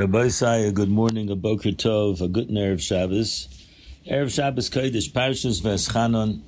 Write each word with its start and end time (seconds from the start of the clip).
Rabbi 0.00 0.28
Isai, 0.28 0.66
a 0.66 0.72
good 0.72 0.88
morning, 0.88 1.28
a 1.28 1.36
Boker 1.36 1.72
Tov, 1.72 2.22
a 2.22 2.28
good 2.28 2.48
Erev 2.48 2.80
Shabbos. 2.80 3.48
Erev 4.10 4.34
Shabbos 4.34 4.70
Kodesh, 4.70 5.10
Parshas 5.10 5.60
Veschanon. 5.60 6.40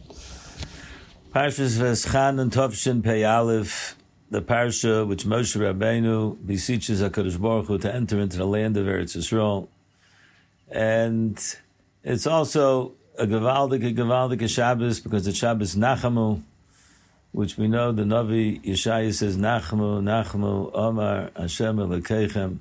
Parshas 1.34 1.76
Veschanon, 1.76 2.50
Tovshin 2.50 3.04
Pei 3.04 3.25
Aleph, 3.25 3.94
the 4.30 4.41
Parsha 4.41 5.07
which 5.07 5.25
Moshe 5.25 5.54
Rabbeinu 5.60 6.38
beseeches 6.46 7.02
HaKadosh 7.02 7.38
Baruch 7.38 7.67
Hu 7.67 7.76
to 7.76 7.94
enter 7.94 8.18
into 8.20 8.38
the 8.38 8.46
land 8.46 8.79
of 8.79 8.86
Eretz 8.86 9.18
Yisrael. 9.18 9.69
And 10.71 11.39
it's 12.03 12.27
also 12.27 12.93
a 13.19 13.27
Gavaldik, 13.27 13.87
a 13.87 13.93
Gavaldik 13.93 14.48
Shabbos 14.48 14.98
because 14.98 15.27
it's 15.27 15.37
Shabbos 15.37 15.77
Nachamu, 15.77 16.41
which 17.32 17.59
we 17.59 17.69
know 17.69 17.93
the 17.93 18.05
Navi 18.05 18.64
Yeshaya 18.64 19.12
says, 19.12 19.37
Nachmu, 19.37 20.00
Nachmu, 20.00 20.71
Omar, 20.73 21.32
Hashem 21.37 21.77
Elokeichem. 21.77 22.61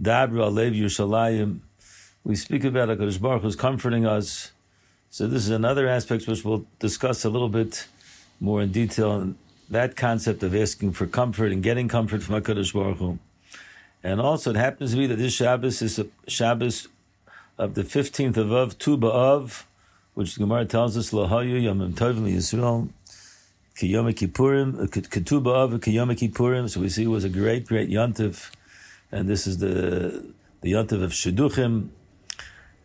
Dabra 0.00 0.48
Alev 0.48 0.78
Yerushalayim. 0.78 1.58
We 2.22 2.36
speak 2.36 2.62
about 2.62 2.88
HaKadosh 2.88 3.20
Baruch 3.20 3.42
who's 3.42 3.56
comforting 3.56 4.06
us. 4.06 4.52
So 5.10 5.26
this 5.26 5.42
is 5.42 5.50
another 5.50 5.88
aspect 5.88 6.28
which 6.28 6.44
we'll 6.44 6.66
discuss 6.78 7.24
a 7.24 7.30
little 7.30 7.48
bit 7.48 7.88
more 8.38 8.62
in 8.62 8.70
detail. 8.70 9.34
That 9.68 9.96
concept 9.96 10.44
of 10.44 10.54
asking 10.54 10.92
for 10.92 11.06
comfort 11.06 11.50
and 11.50 11.64
getting 11.64 11.88
comfort 11.88 12.22
from 12.22 12.40
HaKadosh 12.40 12.72
Baruch 12.72 12.98
Hu. 12.98 13.18
And 14.04 14.20
also 14.20 14.50
it 14.50 14.56
happens 14.56 14.92
to 14.92 14.98
be 14.98 15.08
that 15.08 15.16
this 15.16 15.32
Shabbos 15.32 15.82
is 15.82 15.98
a 15.98 16.06
Shabbos 16.28 16.86
of 17.56 17.74
the 17.74 17.82
15th 17.82 18.36
of 18.36 18.52
Av, 18.52 18.78
Tu 18.78 18.96
B'Av, 18.96 19.64
which 20.14 20.34
the 20.34 20.40
Gemara 20.40 20.64
tells 20.64 20.96
us, 20.96 21.10
Lahayu 21.10 21.60
Yomim 21.60 21.94
Tovim 21.94 22.32
Yisrael, 22.32 22.88
Kiyom 23.74 24.14
Kippurim, 24.14 24.88
Ketu 24.88 25.42
B'Av, 25.42 25.80
Kiyom 25.80 26.16
Kippurim. 26.16 26.70
So 26.70 26.80
we 26.80 26.88
see 26.88 27.02
it 27.02 27.08
was 27.08 27.24
a 27.24 27.28
great, 27.28 27.66
great 27.66 27.90
Yontif 27.90 28.52
and 29.10 29.28
this 29.28 29.46
is 29.46 29.58
the 29.58 30.32
the 30.60 30.72
yontiv 30.72 31.02
of 31.02 31.12
shidduchim, 31.12 31.88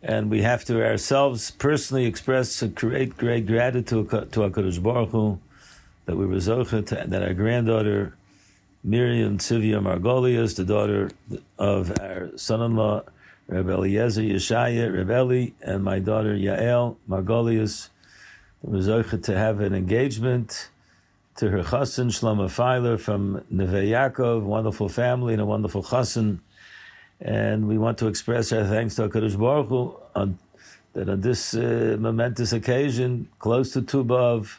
and 0.02 0.30
we 0.30 0.42
have 0.42 0.64
to 0.64 0.84
ourselves 0.84 1.50
personally 1.50 2.06
express 2.06 2.62
a 2.62 2.68
great, 2.68 3.16
great 3.16 3.46
gratitude 3.46 4.10
to 4.10 4.40
Hakadosh 4.40 4.82
Baruch 4.82 5.10
Hu 5.10 5.38
that 6.06 6.16
we 6.16 6.26
were 6.26 6.36
zochet, 6.36 7.08
that 7.08 7.22
our 7.22 7.34
granddaughter 7.34 8.14
Miriam 8.84 9.38
Tzivia 9.38 9.80
Margolius, 9.82 10.56
the 10.56 10.64
daughter 10.64 11.10
of 11.58 11.98
our 12.00 12.30
son-in-law 12.36 13.02
Reb 13.48 13.68
Eliezer 13.68 14.22
Yeshaya 14.22 14.90
Rebeli, 14.90 15.52
and 15.62 15.82
my 15.82 15.98
daughter 15.98 16.34
Yael 16.34 16.96
Margolius, 17.08 17.88
was 18.62 18.86
zochet 18.86 19.22
to 19.24 19.36
have 19.36 19.60
an 19.60 19.74
engagement 19.74 20.68
to 21.36 21.50
her 21.50 21.62
chassan 21.62 22.06
Shlomo 22.06 22.46
Feiler 22.46 22.98
from 22.98 23.44
Neve 23.50 23.70
Yaakov, 23.70 24.42
wonderful 24.42 24.88
family 24.88 25.32
and 25.32 25.42
a 25.42 25.46
wonderful 25.46 25.82
chassan. 25.82 26.38
And 27.20 27.66
we 27.66 27.76
want 27.76 27.98
to 27.98 28.06
express 28.06 28.52
our 28.52 28.64
thanks 28.64 28.94
to 28.96 29.08
HaKadosh 29.08 29.38
Baruch 29.38 29.68
Hu 29.68 29.96
on, 30.14 30.38
that 30.92 31.08
on 31.08 31.20
this 31.20 31.54
uh, 31.54 31.96
momentous 31.98 32.52
occasion, 32.52 33.28
close 33.38 33.72
to 33.72 33.82
Tu 33.82 34.04
B'Av, 34.04 34.58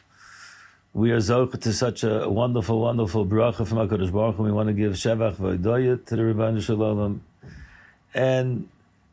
we 0.92 1.12
are 1.12 1.18
zocher 1.18 1.60
to 1.60 1.72
such 1.72 2.04
a 2.04 2.28
wonderful, 2.28 2.80
wonderful 2.80 3.24
bracha 3.24 3.66
from 3.66 3.78
HaKadosh 3.78 4.12
Baruch 4.12 4.36
Hu. 4.36 4.42
We 4.42 4.52
want 4.52 4.68
to 4.68 4.74
give 4.74 4.92
Shevach 4.94 5.36
V'Odoyet 5.36 6.06
to 6.06 6.16
the 6.16 6.22
Rebbeinu 6.22 6.60
Shalom 6.62 7.22
and 8.12 8.68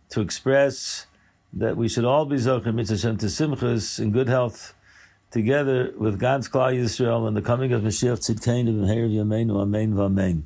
to 0.10 0.22
express 0.22 1.06
that 1.54 1.78
we 1.78 1.88
should 1.88 2.06
all 2.06 2.26
be 2.26 2.36
zocher 2.36 2.74
mitzvah 2.74 3.16
to 3.18 3.26
simchas 3.28 4.00
in 4.00 4.12
good 4.12 4.28
health 4.28 4.74
together 5.34 5.92
with 5.98 6.20
God's 6.20 6.48
Klal 6.48 6.80
Yisrael 6.80 7.28
and 7.28 7.36
the 7.36 7.42
coming 7.42 7.74
of 7.74 7.82
Mashiach 7.82 8.20
Tzidkein 8.20 8.70
of 8.70 8.76
Meher 8.76 9.10
Yameinu 9.12 9.60
Amen 9.60 9.96
V'Amen. 9.96 10.44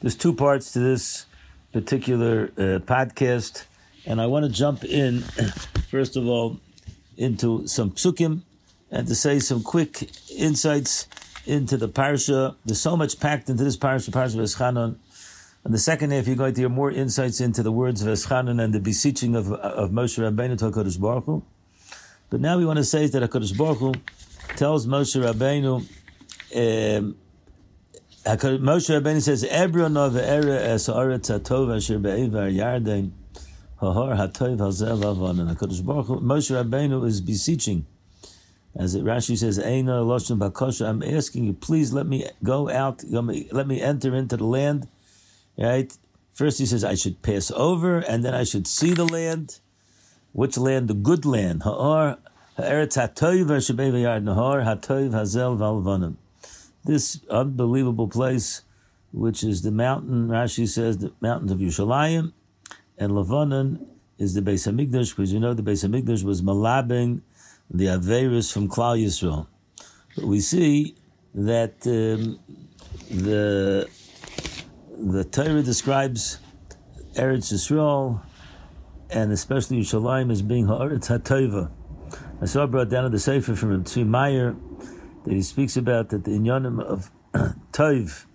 There's 0.00 0.14
two 0.14 0.32
parts 0.32 0.72
to 0.72 0.78
this 0.78 1.26
particular 1.72 2.52
uh, 2.56 2.78
podcast, 2.78 3.64
and 4.06 4.20
I 4.20 4.26
want 4.26 4.46
to 4.46 4.52
jump 4.52 4.84
in, 4.84 5.20
first 5.90 6.16
of 6.16 6.28
all, 6.28 6.60
into 7.16 7.66
some 7.66 7.90
psukim 7.90 8.42
and 8.88 9.08
to 9.08 9.16
say 9.16 9.40
some 9.40 9.64
quick 9.64 10.08
insights 10.30 11.08
into 11.44 11.76
the 11.76 11.88
parsha. 11.88 12.54
There's 12.64 12.80
so 12.80 12.96
much 12.96 13.18
packed 13.18 13.50
into 13.50 13.64
this 13.64 13.76
parsha, 13.76 14.10
parsha 14.10 14.36
Veschanon. 14.36 14.94
And 15.64 15.74
the 15.74 15.78
second 15.78 16.12
half, 16.12 16.28
you're 16.28 16.36
going 16.36 16.54
to 16.54 16.60
hear 16.60 16.68
more 16.68 16.92
insights 16.92 17.40
into 17.40 17.64
the 17.64 17.72
words 17.72 18.00
of 18.02 18.08
Veschanon 18.08 18.62
and 18.62 18.72
the 18.72 18.78
beseeching 18.78 19.34
of, 19.34 19.50
of 19.50 19.90
Moshe 19.90 20.22
Rabbeinu 20.22 20.56
to 20.58 20.70
HaKadosh 20.70 21.00
Baruch 21.00 21.24
Hu. 21.24 21.42
But 22.30 22.40
now 22.40 22.58
we 22.58 22.66
want 22.66 22.78
to 22.78 22.84
say 22.84 23.06
that 23.06 23.22
HaKadosh 23.22 23.56
Baruch 23.56 23.78
Hu 23.78 23.94
tells 24.56 24.86
Moshe 24.86 25.22
Rabbeinu, 25.22 25.76
um, 25.76 27.16
Moshe 28.24 29.00
Rabbeinu 29.00 29.22
says, 29.22 29.44
Ebron 29.44 29.96
of 29.96 30.16
Ere 30.16 30.58
es 30.58 30.88
Aretz 30.88 31.30
HaTov 31.30 31.76
asher 31.76 31.98
be'evar 31.98 32.52
Yarden 32.52 33.12
Hahar 33.80 34.16
HaTov 34.16 34.64
Hazel. 34.64 35.26
And 35.26 35.56
HaKadosh 35.56 35.84
Baruch 35.84 36.06
Hu, 36.06 36.20
Moshe 36.20 36.50
Rabbeinu 36.50 37.06
is 37.06 37.20
beseeching. 37.20 37.86
As 38.76 38.96
it, 38.96 39.04
Rashi 39.04 39.38
says, 39.38 39.58
Eina 39.58 40.02
Loshen 40.04 40.36
Bakosha, 40.38 40.88
I'm 40.88 41.02
asking 41.02 41.44
you, 41.44 41.52
please 41.52 41.92
let 41.92 42.06
me 42.06 42.26
go 42.42 42.68
out, 42.68 43.04
let 43.04 43.24
me 43.24 43.80
enter 43.80 44.16
into 44.16 44.36
the 44.36 44.44
land. 44.44 44.88
Right? 45.56 45.96
First 46.32 46.58
he 46.58 46.66
says, 46.66 46.82
I 46.82 46.96
should 46.96 47.22
pass 47.22 47.52
over, 47.52 47.98
and 47.98 48.24
then 48.24 48.34
I 48.34 48.42
should 48.42 48.66
see 48.66 48.92
the 48.92 49.04
land. 49.04 49.60
Which 50.34 50.58
land? 50.58 50.88
The 50.88 50.94
good 50.94 51.24
land. 51.24 51.62
Ha'ar, 51.62 52.18
ha'eretz 52.56 52.96
ha'toiv 52.96 53.46
ha'shebei 53.46 53.92
v'yard 53.92 54.24
nahar 54.24 54.64
ha'toiv 54.64 55.12
hazel 55.14 55.56
v'alvanim. 55.56 56.16
This 56.84 57.20
unbelievable 57.30 58.08
place, 58.08 58.62
which 59.12 59.44
is 59.44 59.62
the 59.62 59.70
mountain, 59.70 60.26
Rashi 60.26 60.66
says, 60.68 60.98
the 60.98 61.12
mountains 61.20 61.52
of 61.52 61.60
Yerushalayim, 61.60 62.32
and 62.98 63.14
Levanon 63.14 63.86
is 64.18 64.34
the 64.34 64.40
Beis 64.40 64.66
Hamikdash, 64.68 65.10
because 65.14 65.32
you 65.32 65.38
know 65.38 65.54
the 65.54 65.62
Beis 65.62 65.88
Hamikdash 65.88 66.24
was 66.24 66.42
malabing 66.42 67.20
the 67.70 67.86
Averis 67.86 68.52
from 68.52 68.68
Klal 68.68 69.00
Yisrael. 69.00 69.46
But 70.16 70.26
we 70.26 70.40
see 70.40 70.96
that 71.32 71.86
um, 71.86 72.40
the 73.08 73.88
the 74.98 75.24
Torah 75.24 75.62
describes 75.62 76.38
Eretz 77.14 77.52
Yisrael 77.52 78.20
and 79.10 79.32
especially 79.32 79.80
Yerushalayim 79.80 80.30
as 80.30 80.42
being 80.42 80.66
Ha'aretz 80.66 81.08
HaTova. 81.08 81.70
I 82.40 82.46
saw 82.46 82.66
brought 82.66 82.88
down 82.88 83.04
in 83.04 83.12
the 83.12 83.18
Sefer 83.18 83.54
from 83.54 83.84
Tzvi 83.84 84.06
Meyer 84.06 84.56
that 85.24 85.32
he 85.32 85.42
speaks 85.42 85.76
about 85.76 86.10
that 86.10 86.24
the 86.24 86.32
inyanim 86.32 86.80
of 86.82 87.10
Tov, 87.72 88.26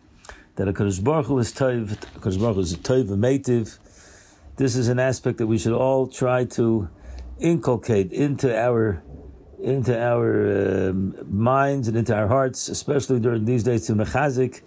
that 0.56 0.68
HaKadosh 0.68 1.03
Baruch 1.03 1.28
Hu 1.28 1.40
is 1.40 1.53
Tov, 1.53 1.97
HaKadosh 2.16 2.40
Baruch 2.40 2.56
Hu 2.56 2.62
is 2.62 2.74
a 2.74 2.78
Tov, 2.78 3.12
a 3.12 3.16
Meitiv. 3.16 3.78
This 4.58 4.75
is 4.75 4.90
an 4.90 5.00
aspect 5.00 5.38
that 5.38 5.47
we 5.47 5.58
should 5.58 5.74
all 5.74 6.08
try 6.08 6.46
to 6.46 6.90
inculcate 7.40 8.12
into 8.12 8.56
our 8.58 9.03
into 9.62 9.97
our 9.97 10.90
um, 10.90 11.16
minds 11.28 11.90
and 11.90 11.97
into 11.97 12.16
our 12.16 12.28
hearts, 12.28 12.69
especially 12.69 13.19
during 13.19 13.44
these 13.44 13.63
days 13.63 13.85
to 13.88 13.94
mechazik, 13.94 14.62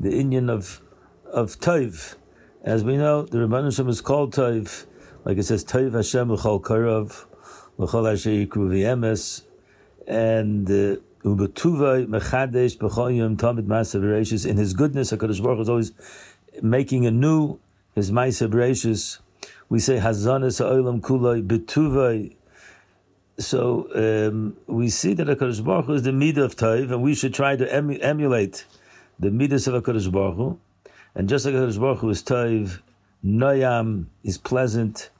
the 0.00 0.10
Inyan 0.10 0.50
of 0.50 0.80
of 1.24 1.58
Tov. 1.60 2.16
As 2.62 2.82
we 2.82 2.96
know, 2.96 3.22
the 3.22 3.38
Rebbeinu 3.38 3.74
Shem 3.74 3.88
is 3.88 4.00
called 4.00 4.34
Tov 4.34 4.86
like 5.24 5.38
it 5.38 5.44
says, 5.44 5.64
Toiv 5.64 5.94
Hashem 5.94 6.32
l'chol 6.32 6.62
karav, 6.62 7.26
l'chol 7.76 8.12
asher 8.12 8.30
yikru 8.30 8.68
v'yemes, 8.68 9.42
and 10.06 10.66
ubetuvay 10.66 12.06
mechadesh 12.06 12.78
b'chol 12.78 13.16
yom 13.16 13.36
tamid 13.36 13.66
ma'asav 13.66 14.00
bereshis. 14.00 14.46
In 14.46 14.56
His 14.56 14.72
goodness, 14.74 15.12
Hakadosh 15.12 15.42
Baruch 15.42 15.60
is 15.60 15.68
always 15.68 15.92
making 16.62 17.06
anew 17.06 17.58
His 17.94 18.10
ma'asav 18.10 18.50
bereshis. 18.50 19.18
We 19.68 19.80
say 19.80 19.98
Hazanis 19.98 20.58
ha'olam 20.58 21.00
kulay 21.00 21.46
betuvay. 21.46 22.34
So 23.38 23.88
um, 23.94 24.56
we 24.66 24.88
see 24.88 25.14
that 25.14 25.26
Hakadosh 25.26 25.64
Baruch 25.64 25.86
Hu 25.86 25.92
is 25.94 26.02
the 26.02 26.10
midah 26.10 26.38
of 26.38 26.56
Toiv, 26.56 26.90
and 26.90 27.02
we 27.02 27.14
should 27.14 27.34
try 27.34 27.56
to 27.56 27.76
emu- 27.76 27.98
emulate 28.00 28.64
the 29.18 29.30
midas 29.30 29.66
of 29.66 29.82
Hakadosh 29.82 30.10
Baruch 30.10 30.36
Hu. 30.36 30.58
And 31.14 31.28
just 31.28 31.44
like 31.44 31.54
Hakadosh 31.54 31.80
Baruch 31.80 31.98
Hu 31.98 32.10
is 32.10 32.22
Toiv, 32.22 32.80
Noyam 33.24 34.06
is 34.22 34.38
pleasant. 34.38 35.10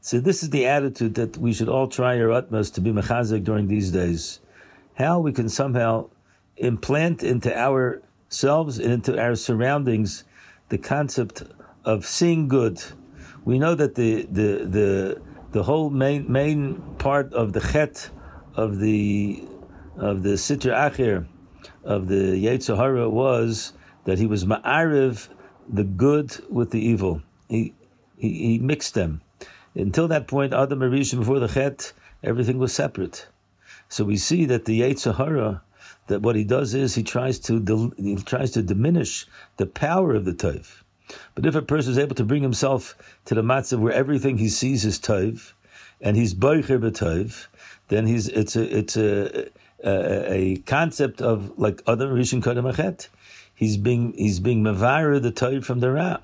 So 0.00 0.20
this 0.20 0.42
is 0.42 0.50
the 0.50 0.66
attitude 0.66 1.14
that 1.14 1.36
we 1.36 1.52
should 1.52 1.68
all 1.68 1.88
try 1.88 2.20
our 2.20 2.30
utmost 2.30 2.74
to 2.76 2.80
be 2.80 2.92
mechazik 2.92 3.42
during 3.42 3.68
these 3.68 3.90
days. 3.90 4.40
How 4.94 5.18
we 5.18 5.32
can 5.32 5.48
somehow 5.48 6.10
implant 6.56 7.22
into 7.22 7.56
ourselves 7.56 8.78
and 8.78 8.92
into 8.92 9.20
our 9.20 9.34
surroundings 9.34 10.24
the 10.68 10.78
concept 10.78 11.42
of 11.84 12.06
seeing 12.06 12.48
good. 12.48 12.82
We 13.44 13.58
know 13.58 13.74
that 13.74 13.96
the 13.96 14.22
the 14.30 14.64
the 14.64 15.22
the 15.52 15.62
whole 15.64 15.90
main 15.90 16.30
main 16.30 16.80
part 16.98 17.32
of 17.32 17.52
the 17.52 17.60
chet 17.60 18.10
of 18.54 18.78
the 18.78 19.44
of 19.96 20.22
the 20.22 20.34
sitra 20.34 20.90
achir 20.90 21.26
of 21.82 22.08
the 22.08 22.44
Yetzer 22.44 23.10
was 23.10 23.72
that 24.04 24.18
he 24.18 24.26
was 24.26 24.44
ma'ariv 24.44 25.28
the 25.68 25.84
good 25.84 26.36
with 26.50 26.70
the 26.70 26.80
evil. 26.80 27.22
He, 27.48 27.72
he, 28.16 28.32
he 28.32 28.58
mixed 28.58 28.94
them. 28.94 29.20
Until 29.74 30.08
that 30.08 30.28
point, 30.28 30.52
Adam 30.52 30.80
Arishim, 30.80 31.20
before 31.20 31.40
the 31.40 31.48
Chet, 31.48 31.92
everything 32.22 32.58
was 32.58 32.72
separate. 32.72 33.26
So 33.88 34.04
we 34.04 34.16
see 34.16 34.44
that 34.46 34.64
the 34.64 34.80
Yetzer 34.80 35.16
Hara, 35.16 35.62
that 36.06 36.22
what 36.22 36.36
he 36.36 36.44
does 36.44 36.74
is 36.74 36.94
he 36.94 37.02
tries 37.02 37.38
to 37.40 37.92
he 37.96 38.16
tries 38.16 38.50
to 38.52 38.62
diminish 38.62 39.26
the 39.56 39.66
power 39.66 40.14
of 40.14 40.24
the 40.24 40.32
Tov. 40.32 40.82
But 41.34 41.46
if 41.46 41.54
a 41.54 41.62
person 41.62 41.92
is 41.92 41.98
able 41.98 42.14
to 42.16 42.24
bring 42.24 42.42
himself 42.42 42.96
to 43.26 43.34
the 43.34 43.42
matzav 43.42 43.78
where 43.78 43.92
everything 43.92 44.38
he 44.38 44.48
sees 44.48 44.84
is 44.84 44.98
tov, 44.98 45.52
and 46.00 46.16
he's 46.16 46.34
boicher 46.34 46.78
b'tov, 46.78 47.46
then 47.88 48.06
he's 48.06 48.28
it's 48.28 48.56
a 48.56 48.78
it's 48.78 48.96
a 48.96 49.48
a, 49.84 50.32
a 50.32 50.56
concept 50.58 51.20
of 51.20 51.58
like 51.58 51.82
other 51.86 52.08
rishon 52.08 52.42
kodem 52.42 52.72
achet. 52.72 53.08
He's 53.54 53.76
being 53.76 54.12
he's 54.14 54.40
being 54.40 54.62
mavara 54.62 55.22
the 55.22 55.32
tov 55.32 55.64
from 55.64 55.80
the 55.80 55.90
ra. 55.90 56.18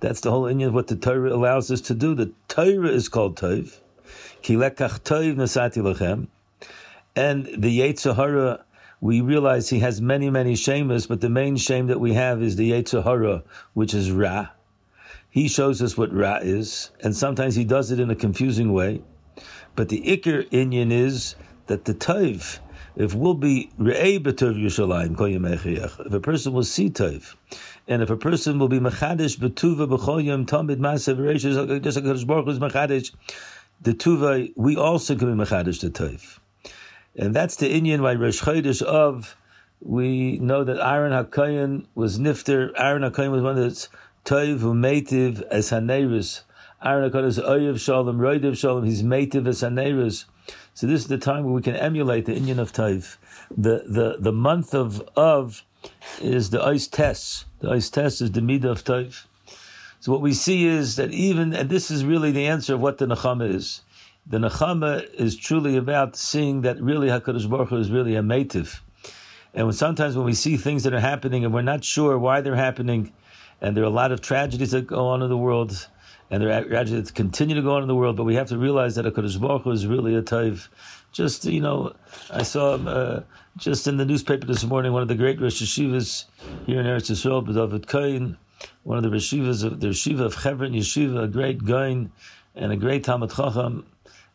That's 0.00 0.20
the 0.20 0.30
whole 0.30 0.46
of 0.46 0.74
what 0.74 0.88
the 0.88 0.96
Torah 0.96 1.34
allows 1.34 1.70
us 1.70 1.80
to 1.82 1.94
do. 1.94 2.14
The 2.14 2.32
Torah 2.48 2.88
is 2.88 3.08
called 3.08 3.36
tov. 3.36 3.78
Ki 4.42 4.54
lekach 4.54 5.00
tov 5.00 5.34
nasati 5.34 5.82
lachem. 5.82 6.28
And 7.16 7.46
the 7.46 7.80
Yetzirah, 7.80 8.62
we 9.00 9.20
realize 9.20 9.68
he 9.68 9.78
has 9.80 10.00
many, 10.00 10.30
many 10.30 10.56
shames, 10.56 11.06
but 11.06 11.20
the 11.20 11.30
main 11.30 11.56
shame 11.56 11.86
that 11.86 12.00
we 12.00 12.14
have 12.14 12.42
is 12.42 12.56
the 12.56 12.72
Yetzirah, 12.72 13.44
which 13.72 13.94
is 13.94 14.10
Ra. 14.10 14.48
He 15.30 15.48
shows 15.48 15.80
us 15.80 15.96
what 15.96 16.12
Ra 16.12 16.38
is, 16.42 16.90
and 17.02 17.16
sometimes 17.16 17.54
he 17.54 17.64
does 17.64 17.90
it 17.90 18.00
in 18.00 18.10
a 18.10 18.14
confusing 18.14 18.72
way. 18.72 19.02
But 19.76 19.88
the 19.88 20.02
Iker 20.02 20.48
Inyan 20.50 20.92
is 20.92 21.34
that 21.66 21.84
the 21.84 21.94
Tov, 21.94 22.58
if 22.96 23.14
we'll 23.14 23.34
be 23.34 23.70
Re'ei 23.78 24.18
B'Tov 24.18 24.56
Yerushalayim, 24.56 25.96
if 26.06 26.12
a 26.12 26.20
person 26.20 26.52
will 26.52 26.62
see 26.62 26.90
Tov, 26.90 27.34
and 27.88 28.02
if 28.02 28.10
a 28.10 28.16
person 28.16 28.58
will 28.58 28.68
be 28.68 28.78
Mechadish 28.78 29.38
B'Tuva 29.38 29.88
B'Choyim 29.88 30.46
Tamid 30.46 30.76
Masev 30.76 31.16
Reishes, 31.16 31.82
just 31.82 32.00
like 32.00 32.26
Baruch 32.26 32.48
is 32.48 32.58
Mechadish, 32.58 33.12
the 33.80 33.92
Tuva, 33.92 34.52
we 34.56 34.76
also 34.76 35.16
can 35.16 35.36
be 35.36 35.44
Mechadish 35.44 35.80
the 35.80 35.90
Tov. 35.90 36.38
And 37.16 37.34
that's 37.34 37.56
the 37.56 37.72
Inyan 37.72 38.00
why 38.00 38.14
Rosh 38.14 38.42
Chodesh 38.42 38.82
of, 38.82 39.36
we 39.80 40.38
know 40.38 40.64
that 40.64 40.78
Aaron 40.78 41.12
HaKayin 41.12 41.86
was 41.94 42.18
Nifter, 42.18 42.72
Aaron 42.76 43.02
HaKayin 43.02 43.30
was 43.30 43.42
one 43.42 43.56
that's 43.56 43.88
Toiv 44.24 44.60
Umetiv 44.60 45.42
as 45.42 45.70
Haneris. 45.70 46.42
Aaron 46.82 47.10
HaKayin 47.10 47.26
is 47.26 47.38
Oyev 47.38 47.78
Shalom, 47.78 48.18
Roidev 48.18 48.56
Shalom, 48.56 48.84
he's 48.84 49.02
Metiv 49.02 49.46
as 49.46 49.60
Haneris. 49.62 50.24
So 50.74 50.88
this 50.88 51.02
is 51.02 51.06
the 51.06 51.18
time 51.18 51.44
where 51.44 51.54
we 51.54 51.62
can 51.62 51.76
emulate 51.76 52.26
the 52.26 52.32
Inyan 52.32 52.58
of 52.58 52.72
Toiv. 52.72 53.16
The, 53.56 53.84
the, 53.86 54.16
the 54.18 54.32
month 54.32 54.74
of, 54.74 55.08
of 55.16 55.62
is 56.20 56.50
the 56.50 56.60
ice 56.60 56.88
test. 56.88 57.44
The 57.60 57.70
ice 57.70 57.88
test 57.88 58.20
is 58.20 58.32
the 58.32 58.40
Midah 58.40 58.64
of 58.64 58.84
Toiv. 58.84 59.24
So 60.00 60.10
what 60.10 60.20
we 60.20 60.32
see 60.32 60.66
is 60.66 60.96
that 60.96 61.12
even, 61.12 61.54
and 61.54 61.70
this 61.70 61.92
is 61.92 62.04
really 62.04 62.32
the 62.32 62.46
answer 62.46 62.74
of 62.74 62.80
what 62.80 62.98
the 62.98 63.06
Nechama 63.06 63.54
is. 63.54 63.82
The 64.26 64.38
Nechama 64.38 65.14
is 65.14 65.36
truly 65.36 65.76
about 65.76 66.16
seeing 66.16 66.62
that 66.62 66.80
really 66.82 67.06
HaKadosh 67.06 67.48
Baruch 67.48 67.68
Hu 67.68 67.76
is 67.76 67.92
really 67.92 68.16
a 68.16 68.22
mative. 68.22 68.80
And 69.54 69.66
when, 69.66 69.74
sometimes 69.74 70.16
when 70.16 70.26
we 70.26 70.34
see 70.34 70.56
things 70.56 70.82
that 70.82 70.92
are 70.92 71.00
happening 71.00 71.44
and 71.44 71.54
we're 71.54 71.62
not 71.62 71.84
sure 71.84 72.18
why 72.18 72.40
they're 72.40 72.56
happening, 72.56 73.12
and 73.60 73.76
there 73.76 73.84
are 73.84 73.86
a 73.86 73.90
lot 73.90 74.10
of 74.10 74.20
tragedies 74.20 74.72
that 74.72 74.88
go 74.88 75.06
on 75.06 75.22
in 75.22 75.28
the 75.28 75.38
world, 75.38 75.88
and 76.34 76.68
tragedies 76.68 77.04
that 77.04 77.14
continue 77.14 77.54
to 77.54 77.62
go 77.62 77.76
on 77.76 77.82
in 77.82 77.88
the 77.88 77.94
world, 77.94 78.16
but 78.16 78.24
we 78.24 78.34
have 78.34 78.48
to 78.48 78.58
realize 78.58 78.96
that 78.96 79.04
HaKadosh 79.04 79.40
Baruch 79.40 79.62
Hu 79.62 79.70
is 79.70 79.86
really 79.86 80.16
a 80.16 80.22
taiv. 80.22 80.68
Just, 81.12 81.44
you 81.44 81.60
know, 81.60 81.94
I 82.30 82.42
saw 82.42 82.74
uh, 82.74 83.22
just 83.56 83.86
in 83.86 83.98
the 83.98 84.04
newspaper 84.04 84.44
this 84.46 84.64
morning, 84.64 84.92
one 84.92 85.02
of 85.02 85.08
the 85.08 85.14
great 85.14 85.40
Rosh 85.40 85.62
Yeshivas 85.62 86.24
here 86.66 86.80
in 86.80 86.86
Eretz 86.86 87.08
Yisrael, 87.10 87.46
David 87.46 87.86
Kohen, 87.86 88.36
one 88.82 88.98
of 88.98 89.04
the 89.04 89.16
Yeshivas 89.16 89.62
of 89.62 89.78
the 89.80 89.88
Yeshiva 89.88 90.20
of 90.20 90.34
Hebron 90.34 90.72
Yeshiva, 90.72 91.22
a 91.22 91.28
great 91.28 91.64
Gaon 91.64 92.10
and 92.56 92.72
a 92.72 92.76
great 92.76 93.04
Talmud 93.04 93.30
Chacham, 93.30 93.86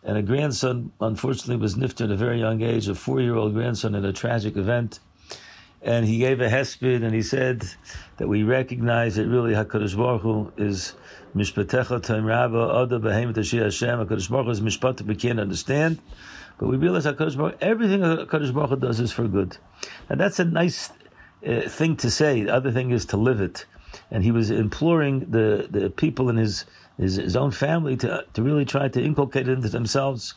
and 0.03 0.17
a 0.17 0.21
grandson, 0.21 0.93
unfortunately, 1.01 1.57
was 1.57 1.75
nifted 1.75 2.05
at 2.05 2.11
a 2.11 2.15
very 2.15 2.39
young 2.39 2.61
age, 2.61 2.87
a 2.87 2.95
four-year-old 2.95 3.53
grandson 3.53 3.93
in 3.95 4.05
a 4.05 4.13
tragic 4.13 4.55
event. 4.55 4.99
And 5.81 6.05
he 6.05 6.17
gave 6.17 6.41
a 6.41 6.49
hesped, 6.49 7.03
and 7.03 7.13
he 7.13 7.21
said 7.21 7.63
that 8.17 8.27
we 8.27 8.43
recognize 8.43 9.15
that 9.15 9.27
really 9.27 9.53
Hakadosh 9.53 9.95
Baruch 9.95 10.21
Hu 10.21 10.51
is 10.57 10.93
mishpatecha 11.35 12.03
time 12.03 12.25
rabba 12.25 12.57
oda 12.57 12.99
behemoth 12.99 13.37
Hashem. 13.37 14.05
Hakadosh 14.05 14.29
Baruch 14.29 14.45
Hu 14.45 14.51
is 14.51 14.61
mishpat 14.61 15.01
we 15.01 15.15
can't 15.15 15.39
understand, 15.39 15.99
but 16.57 16.67
we 16.67 16.75
realize 16.75 17.05
Hakadosh 17.05 17.37
Baruch 17.37 17.57
everything 17.61 18.01
Hakadosh 18.01 18.53
Baruch 18.53 18.71
Hu 18.71 18.75
does 18.75 18.99
is 18.99 19.13
for 19.13 19.27
good, 19.27 19.57
and 20.09 20.19
that's 20.19 20.39
a 20.39 20.45
nice 20.45 20.89
uh, 21.47 21.61
thing 21.61 21.95
to 21.97 22.11
say. 22.11 22.43
The 22.43 22.53
other 22.53 22.71
thing 22.71 22.91
is 22.91 23.05
to 23.07 23.17
live 23.17 23.39
it. 23.39 23.65
And 24.11 24.23
he 24.23 24.31
was 24.31 24.51
imploring 24.51 25.31
the, 25.31 25.67
the 25.69 25.89
people 25.89 26.29
in 26.29 26.37
his 26.37 26.65
his, 26.99 27.15
his 27.15 27.35
own 27.35 27.51
family 27.51 27.95
to, 27.97 28.25
to 28.33 28.43
really 28.43 28.65
try 28.65 28.89
to 28.89 29.01
inculcate 29.01 29.47
it 29.47 29.53
into 29.53 29.69
themselves. 29.69 30.33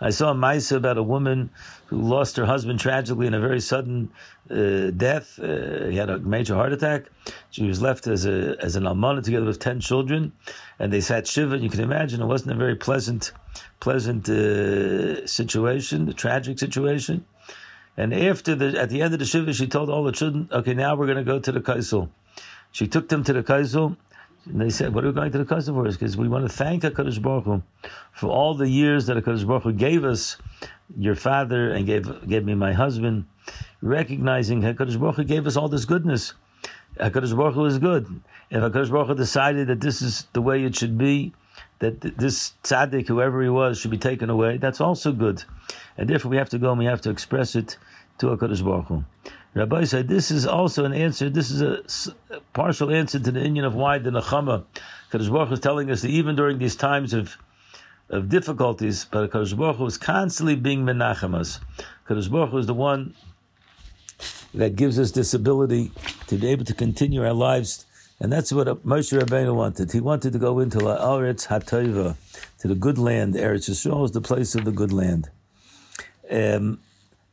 I 0.00 0.10
saw 0.10 0.30
a 0.30 0.34
Maisa 0.34 0.76
about 0.76 0.98
a 0.98 1.02
woman 1.02 1.50
who 1.86 2.00
lost 2.00 2.36
her 2.36 2.46
husband 2.46 2.80
tragically 2.80 3.26
in 3.26 3.34
a 3.34 3.40
very 3.40 3.60
sudden 3.60 4.10
uh, 4.50 4.90
death. 4.90 5.38
Uh, 5.38 5.86
he 5.86 5.96
had 5.96 6.10
a 6.10 6.18
major 6.18 6.54
heart 6.54 6.72
attack. 6.72 7.06
She 7.50 7.66
was 7.66 7.80
left 7.80 8.06
as 8.06 8.26
a 8.26 8.56
as 8.60 8.76
an 8.76 8.84
almana 8.84 9.22
together 9.22 9.46
with 9.46 9.58
ten 9.58 9.80
children, 9.80 10.32
and 10.78 10.92
they 10.92 11.00
sat 11.00 11.26
shiva. 11.26 11.54
And 11.54 11.62
you 11.62 11.70
can 11.70 11.80
imagine 11.80 12.20
it 12.20 12.26
wasn't 12.26 12.52
a 12.52 12.56
very 12.56 12.76
pleasant 12.76 13.32
pleasant 13.80 14.28
uh, 14.28 15.26
situation, 15.26 16.06
the 16.06 16.14
tragic 16.14 16.58
situation. 16.58 17.24
And 17.96 18.14
after 18.14 18.54
the 18.54 18.80
at 18.80 18.90
the 18.90 19.02
end 19.02 19.12
of 19.14 19.20
the 19.20 19.26
shiva, 19.26 19.52
she 19.52 19.66
told 19.66 19.90
all 19.90 20.04
the 20.04 20.12
children, 20.12 20.48
"Okay, 20.50 20.74
now 20.74 20.96
we're 20.96 21.06
going 21.06 21.18
to 21.18 21.24
go 21.24 21.38
to 21.38 21.52
the 21.52 21.60
Kosel." 21.60 22.08
She 22.72 22.86
took 22.88 23.08
them 23.10 23.22
to 23.24 23.32
the 23.34 23.42
Kosel 23.42 23.96
and 24.46 24.60
they 24.60 24.70
said, 24.70 24.94
"What 24.94 25.04
are 25.04 25.08
we 25.08 25.14
going 25.14 25.32
to 25.32 25.38
the 25.38 25.44
Kodesh 25.44 25.66
for?" 25.66 25.84
Because 25.84 26.16
we 26.16 26.28
want 26.28 26.44
to 26.44 26.48
thank 26.48 26.82
Hakadosh 26.82 27.20
Baruch 27.22 27.44
Hu 27.44 27.62
for 28.12 28.28
all 28.28 28.54
the 28.54 28.68
years 28.68 29.06
that 29.06 29.16
Hakadosh 29.16 29.46
Baruch 29.46 29.62
Hu 29.62 29.72
gave 29.72 30.04
us, 30.04 30.36
your 30.98 31.14
father, 31.14 31.70
and 31.70 31.86
gave 31.86 32.28
gave 32.28 32.44
me 32.44 32.54
my 32.54 32.72
husband, 32.72 33.26
recognizing 33.80 34.62
Hakadosh 34.62 34.98
Baruch 34.98 35.16
Hu 35.16 35.24
gave 35.24 35.46
us 35.46 35.56
all 35.56 35.68
this 35.68 35.84
goodness. 35.84 36.34
Hakadosh 36.98 37.36
Baruch 37.36 37.54
Hu 37.54 37.64
is 37.66 37.78
good. 37.78 38.20
If 38.50 38.62
Hakadosh 38.62 38.90
Baruch 38.90 39.08
Hu 39.08 39.14
decided 39.14 39.68
that 39.68 39.80
this 39.80 40.02
is 40.02 40.26
the 40.32 40.42
way 40.42 40.64
it 40.64 40.76
should 40.76 40.98
be, 40.98 41.32
that 41.78 42.00
this 42.00 42.54
tzaddik, 42.64 43.08
whoever 43.08 43.42
he 43.42 43.48
was, 43.48 43.78
should 43.78 43.90
be 43.90 43.98
taken 43.98 44.28
away, 44.28 44.56
that's 44.56 44.80
also 44.80 45.12
good, 45.12 45.44
and 45.96 46.08
therefore 46.08 46.30
we 46.30 46.36
have 46.36 46.48
to 46.50 46.58
go 46.58 46.70
and 46.70 46.78
we 46.78 46.86
have 46.86 47.00
to 47.02 47.10
express 47.10 47.54
it 47.54 47.76
to 48.18 48.26
Hakadosh 48.26 48.64
Baruch 48.64 48.86
Hu. 48.86 49.04
Rabbi 49.54 49.84
said 49.84 50.08
this 50.08 50.30
is 50.30 50.46
also 50.46 50.84
an 50.84 50.92
answer. 50.92 51.28
This 51.28 51.50
is 51.50 51.60
a, 51.60 52.40
partial 52.54 52.90
answer 52.90 53.18
to 53.18 53.30
the 53.30 53.40
Inyan 53.40 53.66
of 53.66 53.74
why 53.74 53.98
the 53.98 54.10
Nechama. 54.10 54.64
Kadosh 55.10 55.30
Baruch 55.30 55.48
Hu 55.48 55.54
is 55.54 55.60
telling 55.60 55.90
us 55.90 56.02
that 56.02 56.10
even 56.10 56.36
during 56.36 56.58
these 56.58 56.76
times 56.76 57.12
of 57.12 57.36
of 58.08 58.28
difficulties, 58.28 59.06
but 59.10 59.30
Kadosh 59.30 59.56
Baruch 59.56 59.76
Hu 59.76 59.86
is 59.86 59.98
constantly 59.98 60.54
being 60.54 60.84
menachemas. 60.84 61.60
Kadosh 62.06 62.30
Baruch 62.30 62.50
Hu 62.50 62.58
is 62.58 62.66
the 62.66 62.74
one 62.74 63.14
that 64.54 64.76
gives 64.76 64.98
us 64.98 65.12
this 65.12 65.32
ability 65.34 65.90
to 66.26 66.36
be 66.36 66.48
able 66.48 66.64
to 66.64 66.74
continue 66.74 67.24
our 67.24 67.32
lives, 67.32 67.86
and 68.20 68.30
that's 68.32 68.52
what 68.52 68.66
Moshe 68.86 69.18
Rabbeinu 69.18 69.54
wanted. 69.54 69.92
He 69.92 70.00
wanted 70.00 70.34
to 70.34 70.38
go 70.38 70.58
into 70.60 70.78
La 70.78 70.98
La'aretz 70.98 71.48
Hatayva, 71.48 72.16
to 72.60 72.68
the 72.68 72.74
good 72.74 72.98
land. 72.98 73.34
Eretz 73.34 73.68
Yisrael 73.68 74.04
is 74.04 74.12
the 74.12 74.20
place 74.20 74.54
of 74.54 74.64
the 74.64 74.72
good 74.72 74.92
land. 74.92 75.30
Um, 76.30 76.80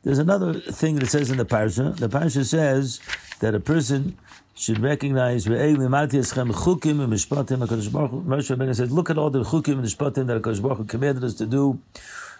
there's 0.02 0.18
another 0.18 0.54
thing 0.54 0.96
that 0.96 1.08
says 1.08 1.30
in 1.30 1.36
the 1.36 1.44
parsha. 1.44 1.96
The 1.96 2.08
parsha 2.08 2.44
says 2.44 3.00
that 3.40 3.54
a 3.54 3.60
person 3.60 4.16
should 4.54 4.78
recognize 4.78 5.46
Moshe 5.46 5.76
says, 8.76 8.92
look 8.92 9.10
at 9.10 9.18
all 9.18 9.30
the 9.30 9.42
chukim 9.42 9.72
and 9.72 9.84
mishpatim 9.84 10.26
that 10.26 10.42
Hakadosh 10.42 10.62
Baruch 10.62 10.88
commanded 10.88 11.24
us 11.24 11.34
to 11.34 11.46
do, 11.46 11.80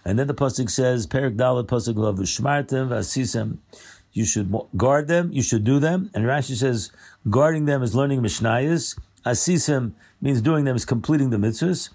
and 0.05 0.19
then 0.19 0.27
the 0.27 0.35
pasuk 0.35 0.71
says, 0.71 1.07
Perik 1.07 1.37
Dalet 1.37 1.67
pasuk 1.67 1.97
lav 1.97 2.17
v'shmartem 2.17 2.89
v'asisem. 2.89 3.59
You 4.13 4.25
should 4.25 4.53
guard 4.77 5.09
them. 5.09 5.31
You 5.33 5.43
should 5.43 5.63
do 5.63 5.79
them. 5.79 6.11
And 6.15 6.25
Rashi 6.25 6.57
says, 6.57 6.91
guarding 7.29 7.67
them 7.67 7.83
is 7.83 7.95
learning 7.95 8.23
mishnayos. 8.23 8.99
Asisem 9.25 9.93
means 10.21 10.41
doing 10.41 10.65
them 10.65 10.75
is 10.75 10.85
completing 10.85 11.31
the 11.31 11.37
mitzvahs. 11.37 11.91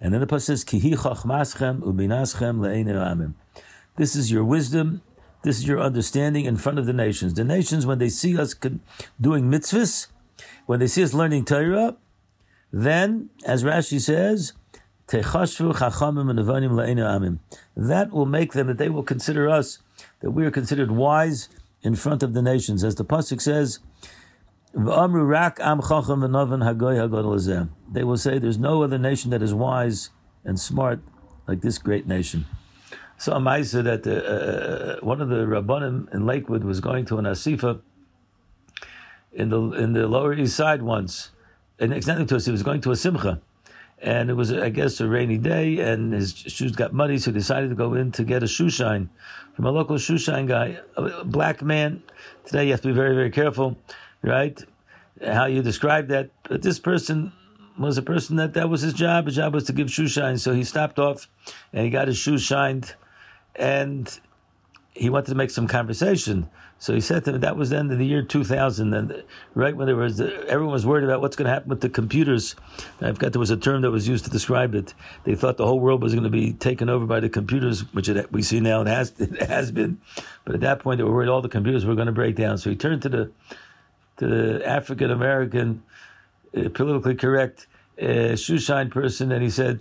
And 0.00 0.12
then 0.12 0.20
the 0.20 0.26
pasuk 0.26 0.42
says, 0.42 0.64
Kihi 0.64 0.94
chachmaschem 0.94 1.82
ubinaschem 1.82 2.58
le'enei 2.58 3.34
This 3.96 4.16
is 4.16 4.32
your 4.32 4.42
wisdom 4.42 5.02
this 5.42 5.58
is 5.58 5.66
your 5.66 5.80
understanding 5.80 6.44
in 6.44 6.56
front 6.56 6.78
of 6.78 6.86
the 6.86 6.92
nations. 6.92 7.34
The 7.34 7.42
nations, 7.44 7.86
when 7.86 7.98
they 7.98 8.10
see 8.10 8.38
us 8.38 8.54
doing 9.20 9.50
mitzvahs, 9.50 10.06
when 10.66 10.78
they 10.80 10.86
see 10.86 11.02
us 11.02 11.14
learning 11.14 11.46
Torah, 11.46 11.96
then, 12.72 13.30
as 13.44 13.64
Rashi 13.64 14.00
says, 14.00 14.52
that 15.08 15.24
will 18.12 18.26
make 18.26 18.52
them, 18.52 18.68
that 18.68 18.78
they 18.78 18.88
will 18.88 19.02
consider 19.02 19.48
us, 19.48 19.78
that 20.20 20.30
we 20.30 20.46
are 20.46 20.52
considered 20.52 20.92
wise 20.92 21.48
in 21.82 21.96
front 21.96 22.22
of 22.22 22.34
the 22.34 22.42
nations. 22.42 22.84
As 22.84 22.94
the 22.94 23.04
Pasuk 23.04 23.40
says, 23.40 23.80
they 27.92 28.04
will 28.04 28.16
say, 28.16 28.38
there's 28.38 28.58
no 28.58 28.84
other 28.84 28.98
nation 28.98 29.30
that 29.30 29.42
is 29.42 29.52
wise 29.52 30.10
and 30.44 30.60
smart 30.60 31.00
like 31.48 31.62
this 31.62 31.78
great 31.78 32.06
nation 32.06 32.46
saw 33.20 33.36
a 33.36 33.40
Maisa 33.40 33.84
that 33.84 34.06
uh, 34.06 34.12
uh, 34.12 35.04
one 35.04 35.20
of 35.20 35.28
the 35.28 35.44
Rabbanim 35.44 36.12
in 36.14 36.24
Lakewood 36.24 36.64
was 36.64 36.80
going 36.80 37.04
to 37.04 37.18
an 37.18 37.26
Asifa 37.26 37.80
in 39.30 39.50
the 39.50 39.60
in 39.72 39.92
the 39.92 40.08
Lower 40.08 40.32
East 40.32 40.56
Side 40.56 40.80
once, 40.80 41.30
and 41.78 41.92
extending 41.92 42.26
to 42.28 42.36
us, 42.36 42.46
he 42.46 42.50
was 42.50 42.62
going 42.62 42.80
to 42.80 42.92
a 42.92 42.96
Simcha, 42.96 43.42
and 44.00 44.30
it 44.30 44.34
was 44.34 44.50
I 44.50 44.70
guess 44.70 45.00
a 45.02 45.06
rainy 45.06 45.36
day, 45.36 45.80
and 45.80 46.14
his 46.14 46.34
shoes 46.34 46.72
got 46.72 46.94
muddy, 46.94 47.18
so 47.18 47.30
he 47.30 47.34
decided 47.34 47.68
to 47.68 47.76
go 47.76 47.92
in 47.92 48.10
to 48.12 48.24
get 48.24 48.42
a 48.42 48.48
shoe 48.48 48.70
shine 48.70 49.10
from 49.52 49.66
a 49.66 49.70
local 49.70 49.98
shoe 49.98 50.16
shine 50.16 50.46
guy, 50.46 50.78
a 50.96 51.22
black 51.22 51.60
man. 51.60 52.02
Today 52.46 52.64
you 52.64 52.70
have 52.70 52.80
to 52.80 52.88
be 52.88 52.94
very 52.94 53.14
very 53.14 53.30
careful, 53.30 53.76
right? 54.22 54.58
How 55.22 55.44
you 55.44 55.60
describe 55.60 56.08
that 56.08 56.30
but 56.44 56.62
this 56.62 56.78
person 56.78 57.32
was 57.78 57.98
a 57.98 58.02
person 58.02 58.36
that 58.36 58.54
that 58.54 58.70
was 58.70 58.80
his 58.80 58.94
job. 58.94 59.26
His 59.26 59.36
job 59.36 59.52
was 59.52 59.64
to 59.64 59.74
give 59.74 59.90
shoe 59.90 60.08
shine. 60.08 60.38
So 60.38 60.54
he 60.54 60.64
stopped 60.64 60.98
off 60.98 61.28
and 61.72 61.84
he 61.84 61.90
got 61.90 62.08
his 62.08 62.16
shoes 62.16 62.42
shined 62.42 62.94
and 63.60 64.18
he 64.94 65.08
wanted 65.08 65.28
to 65.28 65.34
make 65.36 65.50
some 65.50 65.68
conversation. 65.68 66.50
So 66.78 66.94
he 66.94 67.00
said 67.00 67.24
to 67.26 67.34
him, 67.34 67.40
that 67.42 67.56
was 67.56 67.70
the 67.70 67.76
end 67.76 67.92
of 67.92 67.98
the 67.98 68.06
year 68.06 68.22
2000, 68.22 68.94
and 68.94 69.22
right 69.54 69.76
when 69.76 69.86
there 69.86 69.96
was, 69.96 70.18
everyone 70.20 70.72
was 70.72 70.86
worried 70.86 71.04
about 71.04 71.20
what's 71.20 71.36
going 71.36 71.44
to 71.44 71.52
happen 71.52 71.68
with 71.68 71.82
the 71.82 71.90
computers. 71.90 72.56
I 73.02 73.12
forgot 73.12 73.32
there 73.32 73.40
was 73.40 73.50
a 73.50 73.56
term 73.56 73.82
that 73.82 73.90
was 73.90 74.08
used 74.08 74.24
to 74.24 74.30
describe 74.30 74.74
it. 74.74 74.94
They 75.24 75.34
thought 75.34 75.58
the 75.58 75.66
whole 75.66 75.78
world 75.78 76.02
was 76.02 76.14
going 76.14 76.24
to 76.24 76.30
be 76.30 76.54
taken 76.54 76.88
over 76.88 77.04
by 77.04 77.20
the 77.20 77.28
computers, 77.28 77.82
which 77.92 78.08
it, 78.08 78.32
we 78.32 78.42
see 78.42 78.60
now 78.60 78.80
it 78.80 78.86
has, 78.86 79.12
it 79.20 79.42
has 79.42 79.70
been. 79.70 80.00
But 80.44 80.54
at 80.54 80.60
that 80.62 80.80
point, 80.80 80.98
they 80.98 81.04
were 81.04 81.12
worried 81.12 81.28
all 81.28 81.42
the 81.42 81.50
computers 81.50 81.84
were 81.84 81.94
going 81.94 82.06
to 82.06 82.12
break 82.12 82.34
down. 82.34 82.56
So 82.56 82.70
he 82.70 82.76
turned 82.76 83.02
to 83.02 83.10
the, 83.10 83.30
to 84.16 84.26
the 84.26 84.66
African 84.66 85.10
American, 85.10 85.82
uh, 86.56 86.70
politically 86.70 87.14
correct, 87.14 87.66
uh, 88.02 88.36
shoe 88.36 88.58
shine 88.58 88.88
person, 88.88 89.30
and 89.32 89.42
he 89.42 89.50
said, 89.50 89.80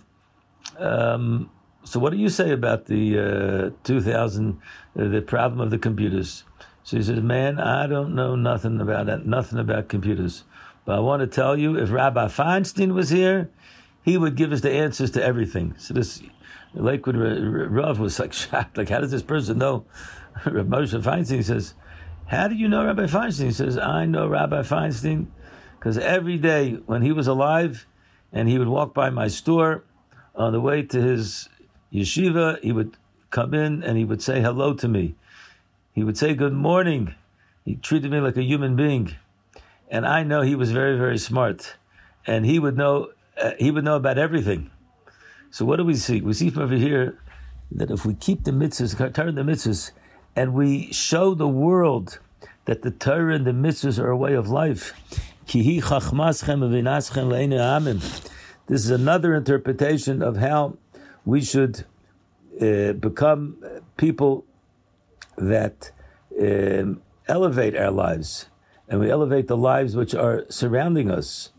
um, 0.78 1.50
so 1.84 2.00
what 2.00 2.12
do 2.12 2.18
you 2.18 2.30
say 2.30 2.52
about 2.52 2.86
the 2.86 3.72
uh, 3.74 3.84
2000, 3.84 4.60
uh, 4.98 5.08
the 5.08 5.22
problem 5.22 5.62
of 5.62 5.72
the 5.72 5.78
computers? 5.78 6.44
So 6.84 6.98
he 6.98 7.04
says, 7.04 7.22
"Man, 7.22 7.60
I 7.60 7.88
don't 7.88 8.16
know 8.16 8.36
nothing 8.36 8.82
about 8.82 9.06
that, 9.06 9.26
nothing 9.26 9.60
about 9.60 9.90
computers, 9.90 10.44
but 10.86 10.96
I 10.96 11.00
want 11.00 11.22
to 11.22 11.28
tell 11.28 11.58
you, 11.58 11.78
if 11.78 11.92
Rabbi 11.92 12.28
Feinstein 12.28 12.94
was 12.94 13.10
here, 13.10 13.50
he 14.02 14.18
would 14.18 14.36
give 14.36 14.52
us 14.52 14.62
the 14.62 14.72
answers 14.72 15.12
to 15.12 15.24
everything." 15.24 15.76
So 15.78 15.94
this 15.94 16.22
Lakewood 16.74 17.16
Rav 17.16 18.00
was 18.00 18.20
like 18.20 18.34
shocked, 18.42 18.78
like, 18.78 18.90
"How 18.90 19.00
does 19.00 19.12
this 19.12 19.24
person 19.24 19.60
know 19.60 19.86
Rabbi 20.46 20.78
Moshe 20.78 21.02
Feinstein?" 21.02 21.44
Says, 21.44 21.76
"How 22.28 22.48
do 22.48 22.56
you 22.56 22.68
know 22.68 22.86
Rabbi 22.86 23.06
Feinstein?" 23.06 23.46
He 23.46 23.52
says, 23.52 23.78
"I 23.78 24.06
know 24.06 24.28
Rabbi 24.28 24.62
Feinstein 24.62 25.28
because 25.78 25.98
every 25.98 26.38
day 26.38 26.74
when 26.86 27.04
he 27.04 27.12
was 27.12 27.28
alive, 27.28 27.86
and 28.34 28.50
he 28.50 28.60
would 28.60 28.68
walk 28.68 28.94
by 28.94 29.10
my 29.10 29.28
store 29.28 29.86
on 30.36 30.54
the 30.54 30.62
way 30.62 30.82
to 30.84 31.02
his 31.02 31.50
yeshiva, 31.94 32.60
he 32.62 32.72
would." 32.72 32.98
Come 33.32 33.54
in 33.54 33.84
and 33.84 33.96
he 33.96 34.06
would 34.06 34.24
say 34.24 34.42
hello 34.42 34.74
to 34.74 34.88
me. 34.88 35.14
He 35.94 36.04
would 36.04 36.18
say 36.18 36.34
good 36.34 36.52
morning. 36.52 37.14
He 37.64 37.76
treated 37.76 38.10
me 38.10 38.20
like 38.20 38.36
a 38.38 38.42
human 38.42 38.76
being, 38.76 39.14
and 39.88 40.04
I 40.04 40.24
know 40.24 40.42
he 40.42 40.56
was 40.56 40.72
very, 40.72 40.98
very 40.98 41.20
smart, 41.20 41.76
and 42.26 42.44
he 42.44 42.58
would 42.58 42.76
know 42.76 43.12
uh, 43.40 43.52
he 43.60 43.70
would 43.70 43.84
know 43.84 43.98
about 43.98 44.18
everything. 44.18 44.72
So 45.52 45.64
what 45.64 45.78
do 45.78 45.86
we 45.86 45.94
see? 45.94 46.22
We 46.22 46.34
see 46.34 46.50
from 46.50 46.64
over 46.64 46.76
here 46.76 47.20
that 47.72 47.92
if 47.92 48.04
we 48.04 48.16
keep 48.16 48.46
the 48.46 48.52
mitzvahs, 48.52 48.98
Torah 49.14 49.32
the 49.32 49.44
mitzvahs, 49.44 49.92
and 50.36 50.56
we 50.56 50.92
show 50.92 51.36
the 51.36 51.48
world 51.48 52.18
that 52.66 52.82
the 52.82 52.90
Torah 52.90 53.36
and 53.36 53.46
the 53.46 53.52
mitzvahs 53.52 54.00
are 54.00 54.10
a 54.10 54.18
way 54.18 54.34
of 54.34 54.50
life. 54.50 54.94
This 58.66 58.86
is 58.86 58.90
another 58.90 59.36
interpretation 59.36 60.24
of 60.24 60.38
how 60.38 60.78
we 61.26 61.42
should 61.42 61.86
uh, 62.62 62.94
become 62.94 63.64
people 63.98 64.46
that 65.38 65.92
um, 66.40 67.02
elevate 67.28 67.76
our 67.76 67.92
lives, 67.92 68.48
and 68.88 69.00
we 69.00 69.10
elevate 69.10 69.48
the 69.48 69.58
lives 69.58 69.96
which 69.96 70.14
are 70.16 70.46
surrounding 70.50 71.10
us. 71.10 71.52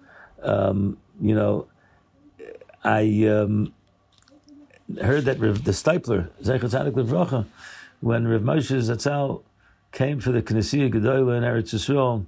Um, 0.43 0.99
you 1.21 1.35
know, 1.35 1.67
I 2.83 3.27
um, 3.27 3.73
heard 5.01 5.25
that 5.27 5.39
Rav, 5.39 5.65
the 5.65 5.73
Steipler, 5.73 6.31
Zeichatzadik 6.43 6.93
Levracha, 6.93 7.47
when 8.01 8.27
Rav 8.27 8.43
Moshe 8.43 8.77
Zatzal 8.81 9.43
came 9.93 10.21
for 10.21 10.33
the 10.33 10.43
Knessia 10.43 10.91
Gedola 10.91 11.37
in 11.37 11.45
Eretz 11.45 11.75
Yisrael, 11.75 12.27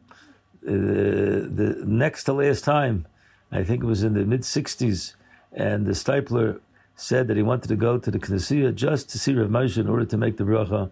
uh, 0.65 0.71
the 0.71 1.83
next 1.87 2.25
to 2.25 2.33
last 2.33 2.65
time, 2.65 3.07
I 3.51 3.65
think 3.65 3.83
it 3.83 3.87
was 3.87 4.03
in 4.03 4.15
the 4.15 4.25
mid 4.25 4.43
60s, 4.43 5.15
and 5.53 5.87
the 5.87 5.93
Steipler 5.93 6.61
said 6.97 7.29
that 7.29 7.37
he 7.37 7.43
wanted 7.43 7.69
to 7.69 7.77
go 7.77 7.99
to 7.99 8.11
the 8.11 8.19
Knessia 8.19 8.75
just 8.75 9.11
to 9.11 9.19
see 9.19 9.35
Rav 9.35 9.49
Moshe 9.49 9.79
in 9.79 9.89
order 9.89 10.05
to 10.05 10.17
make 10.17 10.37
the 10.37 10.45
bracha 10.45 10.91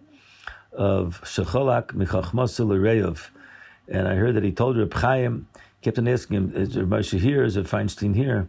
of 0.72 1.20
Shecholak 1.22 1.88
Michachmosa 1.88 2.66
L'Reyev. 2.66 3.28
And 3.88 4.08
I 4.08 4.14
heard 4.14 4.34
that 4.36 4.44
he 4.44 4.52
told 4.52 4.76
Reb 4.76 4.94
Chaim, 4.94 5.48
kept 5.82 5.98
on 5.98 6.08
asking 6.08 6.36
him, 6.36 6.52
is 6.56 6.76
Rav 6.76 6.86
Moshe 6.86 7.18
here, 7.18 7.44
is 7.44 7.56
Rav 7.56 7.70
Feinstein 7.70 8.14
here? 8.14 8.48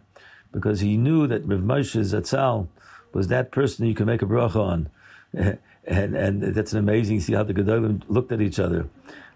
Because 0.52 0.82
he 0.82 0.98
knew 0.98 1.28
that 1.28 1.46
Rav 1.46 1.62
Moshe 1.62 2.00
Zatzal 2.00 2.68
was 3.14 3.28
that 3.28 3.52
person 3.52 3.86
you 3.86 3.96
could 3.96 4.08
make 4.08 4.22
a 4.22 4.26
bracha 4.26 4.56
on. 4.56 4.90
and, 5.34 6.16
and 6.16 6.42
that's 6.56 6.74
an 6.74 6.80
amazing, 6.80 7.20
see 7.20 7.34
how 7.34 7.44
the 7.44 7.54
Gedolim 7.54 8.04
looked 8.08 8.32
at 8.32 8.42
each 8.42 8.60
other. 8.60 8.88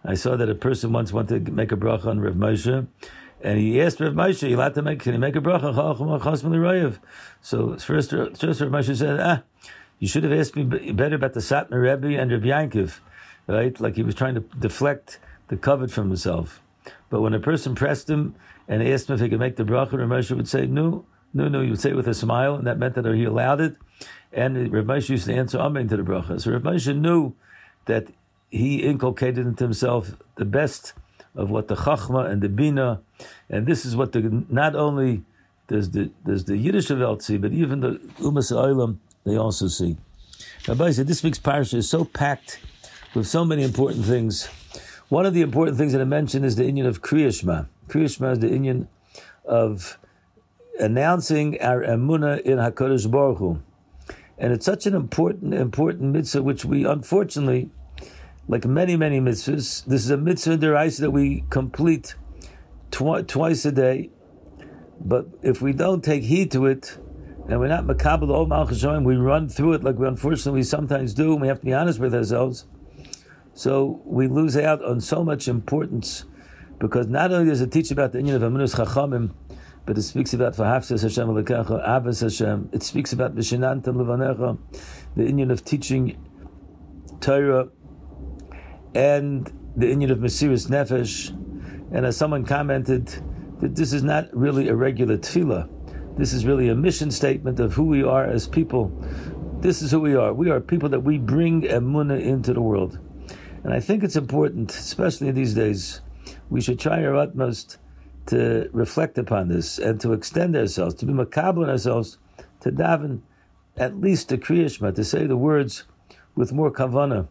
I 0.04 0.14
saw 0.14 0.36
that 0.36 0.50
a 0.50 0.56
person 0.56 0.94
once 0.94 1.12
wanted 1.12 1.46
to 1.48 1.52
make 1.52 1.72
a 1.72 1.78
bracha 1.78 2.06
on 2.06 2.20
Rav 2.20 2.36
Moshe, 2.36 2.88
and 3.46 3.60
he 3.60 3.80
asked 3.80 4.00
Rav 4.00 4.14
Moshe, 4.14 4.50
"You 4.50 4.58
to 4.58 4.82
make? 4.82 5.00
Can 5.02 5.14
you 5.14 5.20
make 5.20 5.36
a 5.36 5.42
bracha?" 5.42 7.00
So 7.42 7.78
first, 7.78 8.10
first 8.10 8.62
Rav 8.62 8.72
Moshe 8.72 8.96
said, 8.96 9.20
"Ah, 9.20 9.44
you 10.00 10.08
should 10.08 10.24
have 10.24 10.34
asked 10.34 10.56
me 10.56 10.64
better 10.92 11.16
about 11.16 11.34
the 11.34 11.40
Satmar 11.40 11.82
Rebbe 11.82 12.20
and 12.20 12.32
Rabbi 12.32 12.48
Yankov, 12.48 13.00
right? 13.48 13.80
Like 13.80 13.96
he 13.96 14.04
was 14.04 14.16
trying 14.16 14.34
to 14.36 14.42
deflect 14.60 15.20
the 15.48 15.58
covet 15.58 15.92
from 15.92 16.08
himself. 16.08 16.60
But 17.10 17.22
when 17.22 17.34
a 17.34 17.40
person 17.40 17.76
pressed 17.76 18.10
him 18.10 18.36
and 18.68 18.82
asked 18.82 19.10
him 19.10 19.16
if 19.16 19.22
he 19.22 19.30
could 19.30 19.40
make 19.40 19.58
the 19.58 19.64
bracha, 19.64 19.94
Rav 19.94 20.10
Moshe 20.10 20.36
would 20.36 20.48
say, 20.48 20.66
no, 20.66 21.06
no, 21.34 21.48
no. 21.48 21.62
He 21.62 21.70
would 21.70 21.80
say 21.80 21.92
it 21.92 21.96
with 21.96 22.08
a 22.08 22.14
smile, 22.16 22.56
and 22.56 22.66
that 22.66 22.80
meant 22.80 22.96
that 22.96 23.06
he 23.06 23.24
allowed 23.26 23.62
it. 23.62 23.76
And 24.34 24.74
Rav 24.74 24.86
Moshe 24.86 25.10
used 25.10 25.26
to 25.28 25.34
answer 25.34 25.60
Amen 25.60 25.88
to 25.90 25.98
the 25.98 26.04
bracha. 26.04 26.42
So 26.42 26.52
Rav 26.52 26.64
Moshe 26.64 26.96
knew 26.98 27.36
that 27.86 28.08
he 28.50 28.82
inculcated 28.82 29.46
into 29.46 29.64
himself 29.64 30.16
the 30.36 30.46
best 30.46 30.94
of 31.36 31.50
what 31.50 31.68
the 31.68 31.76
Chachma 31.76 32.30
and 32.30 32.42
the 32.42 32.50
Bina, 32.50 33.02
and 33.50 33.68
this 33.68 33.86
is 33.86 33.96
what 33.96 34.12
the 34.14 34.46
not 34.50 34.76
only 34.76 35.24
does 35.68 35.92
the 35.92 36.12
does 36.26 36.46
the 36.46 36.58
Yiddish 36.58 36.90
Welt 36.90 37.22
see, 37.24 37.38
but 37.38 37.52
even 37.52 37.82
the 37.82 38.00
Umas 38.20 38.52
Olam 38.52 38.98
they 39.26 39.38
also 39.38 39.68
see. 39.68 39.98
Rabbi 40.68 40.92
said 40.92 41.08
this 41.08 41.24
week's 41.24 41.40
parsha 41.40 41.76
is 41.76 41.90
so 41.90 42.06
packed 42.06 42.60
with 43.14 43.28
so 43.28 43.46
many 43.46 43.64
important 43.64 44.06
things. 44.06 44.48
One 45.10 45.26
of 45.26 45.34
the 45.34 45.42
important 45.42 45.78
things 45.78 45.94
that 45.94 46.02
I 46.02 46.06
mentioned 46.06 46.46
is 46.46 46.56
the 46.56 46.64
Inyan 46.64 46.88
of 46.88 47.02
Kriyashma. 47.02 47.68
Kriyashma 47.88 48.34
is 48.34 48.40
the 48.40 48.50
Inyan 48.50 48.88
of 49.46 49.98
announcing 50.80 51.62
our 51.62 51.82
emuna 51.82 52.42
in 52.42 52.58
Hakadosh 52.58 53.10
Baruch 53.10 53.38
Hu. 53.38 53.62
and 54.38 54.52
it's 54.52 54.66
such 54.66 54.86
an 54.86 54.94
important, 54.94 55.54
important 55.54 56.12
mitzvah 56.12 56.44
which 56.44 56.66
we 56.66 56.86
unfortunately, 56.86 57.70
like 58.48 58.66
many, 58.66 58.96
many 58.96 59.20
mitzvahs, 59.20 59.86
this 59.86 60.04
is 60.04 60.10
a 60.12 60.18
mitzvah 60.18 60.58
deraisa 60.58 61.00
that 61.00 61.12
we 61.12 61.44
complete 61.50 62.16
tw- 62.92 63.28
twice 63.28 63.66
a 63.66 63.72
day. 63.72 64.12
But 65.00 65.28
if 65.42 65.62
we 65.62 65.74
don't 65.74 66.04
take 66.04 66.24
heed 66.24 66.52
to 66.52 66.66
it, 66.66 66.98
and 67.48 67.60
we're 67.60 67.68
not 67.68 67.86
makabel 67.86 68.30
all 68.30 68.48
malchashoim, 68.48 69.04
we 69.04 69.16
run 69.16 69.50
through 69.50 69.74
it 69.74 69.84
like 69.84 69.98
we 69.98 70.08
unfortunately 70.08 70.64
sometimes 70.64 71.14
do, 71.14 71.34
and 71.34 71.42
we 71.42 71.48
have 71.48 71.60
to 71.60 71.66
be 71.66 71.74
honest 71.74 72.00
with 72.00 72.14
ourselves. 72.14 72.66
So 73.54 74.02
we 74.06 74.28
lose 74.28 74.58
out 74.58 74.84
on 74.84 75.00
so 75.02 75.24
much 75.24 75.48
importance 75.48 76.26
because 76.80 77.08
not 77.08 77.32
only 77.32 77.50
does 77.50 77.62
it 77.62 77.72
teach 77.72 77.90
about 77.90 78.12
the 78.12 78.20
union 78.20 78.36
of 78.36 78.42
Amunus 78.42 78.76
Chachamim, 78.76 79.34
but 79.86 79.98
it 79.98 80.02
speaks 80.02 80.34
about 80.34 80.56
Vahafsas 80.56 81.04
Hashem 81.04 81.28
Alekacha, 81.28 81.88
Avas 81.88 82.22
Hashem. 82.22 82.70
It 82.74 82.84
speaks 82.84 83.14
about 83.14 83.36
Vishinantam 83.36 83.96
Levanecha, 83.96 84.58
the 85.16 85.24
union 85.24 85.52
of 85.52 85.64
teaching 85.64 86.18
Torah, 87.22 87.70
and 88.96 89.52
the 89.76 89.88
Inyan 89.88 90.12
of 90.12 90.20
Mesiris 90.20 90.68
Nefesh. 90.70 91.30
And 91.92 92.06
as 92.06 92.18
someone 92.18 92.46
commented, 92.46 93.08
that 93.60 93.76
this 93.76 93.94
is 93.94 94.04
not 94.04 94.34
really 94.36 94.70
a 94.70 94.76
regular 94.76 95.18
tefillah. 95.18 95.70
This 96.18 96.34
is 96.34 96.46
really 96.46 96.70
a 96.70 96.76
mission 96.76 97.12
statement 97.12 97.60
of 97.60 97.74
who 97.74 97.84
we 97.84 98.04
are 98.04 98.24
as 98.24 98.48
people. 98.48 98.92
This 99.60 99.82
is 99.82 99.92
who 99.92 100.00
we 100.00 100.16
are. 100.16 100.34
We 100.34 100.50
are 100.50 100.62
people 100.62 100.90
that 100.90 101.02
we 101.02 101.18
bring 101.18 101.64
emunah 101.64 102.22
into 102.22 102.54
the 102.54 102.62
world. 102.62 103.00
And 103.64 103.74
I 103.74 103.80
think 103.80 104.04
it's 104.04 104.16
important, 104.16 104.72
especially 104.72 105.32
these 105.32 105.54
days, 105.54 106.02
we 106.50 106.62
should 106.62 106.80
try 106.80 107.04
our 107.04 107.16
utmost 107.16 107.78
to 108.28 108.70
reflect 108.72 109.18
upon 109.18 109.50
this 109.50 109.78
and 109.78 110.00
to 110.02 110.14
extend 110.14 110.56
ourselves, 110.56 110.96
to 110.96 111.06
be 111.06 111.14
macabre 111.14 111.70
ourselves, 111.70 112.18
to 112.62 112.72
daven 112.72 113.22
at 113.78 114.00
least 114.00 114.30
to 114.30 114.38
Kriyashma, 114.38 114.96
to 114.96 115.04
say 115.04 115.26
the 115.28 115.38
words 115.38 115.84
with 116.36 116.54
more 116.54 116.72
kavana. 116.72 117.28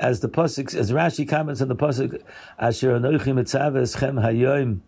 As 0.00 0.20
the 0.20 0.30
pasuk, 0.30 0.74
as 0.74 0.92
Rashi 0.92 1.28
comments 1.28 1.60
on 1.60 1.68
the 1.68 1.76
pasuk, 1.76 2.22
Asher 2.58 2.98
Anochi 2.98 3.34
Mitzav 3.34 3.74
Eschem 3.74 4.14
Hayoim, 4.24 4.80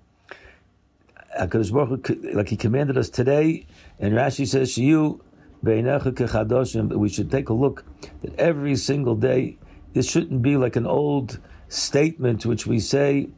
Hakadosh 1.38 1.70
Baruch 1.70 2.34
like 2.34 2.48
He 2.48 2.56
commanded 2.56 2.96
us 2.96 3.10
today, 3.10 3.66
and 3.98 4.14
Rashi 4.14 4.48
says, 4.48 4.74
to 4.74 4.82
"You 4.82 5.20
we 5.62 7.08
should 7.08 7.30
take 7.30 7.48
a 7.50 7.52
look 7.52 7.84
that 8.22 8.34
every 8.38 8.74
single 8.74 9.14
day, 9.14 9.58
this 9.92 10.10
shouldn't 10.10 10.40
be 10.40 10.56
like 10.56 10.76
an 10.76 10.86
old 10.86 11.38
statement 11.68 12.46
which 12.46 12.66
we 12.66 12.80
say, 12.80 13.28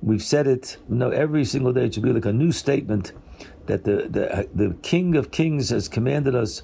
we've 0.00 0.22
said 0.22 0.46
it. 0.46 0.78
No, 0.88 1.10
every 1.10 1.44
single 1.44 1.72
day 1.72 1.86
it 1.86 1.94
should 1.94 2.04
be 2.04 2.12
like 2.12 2.24
a 2.24 2.32
new 2.32 2.52
statement 2.52 3.12
that 3.66 3.82
the 3.82 4.06
the, 4.08 4.48
the 4.54 4.76
King 4.82 5.16
of 5.16 5.32
Kings 5.32 5.70
has 5.70 5.88
commanded 5.88 6.36
us, 6.36 6.62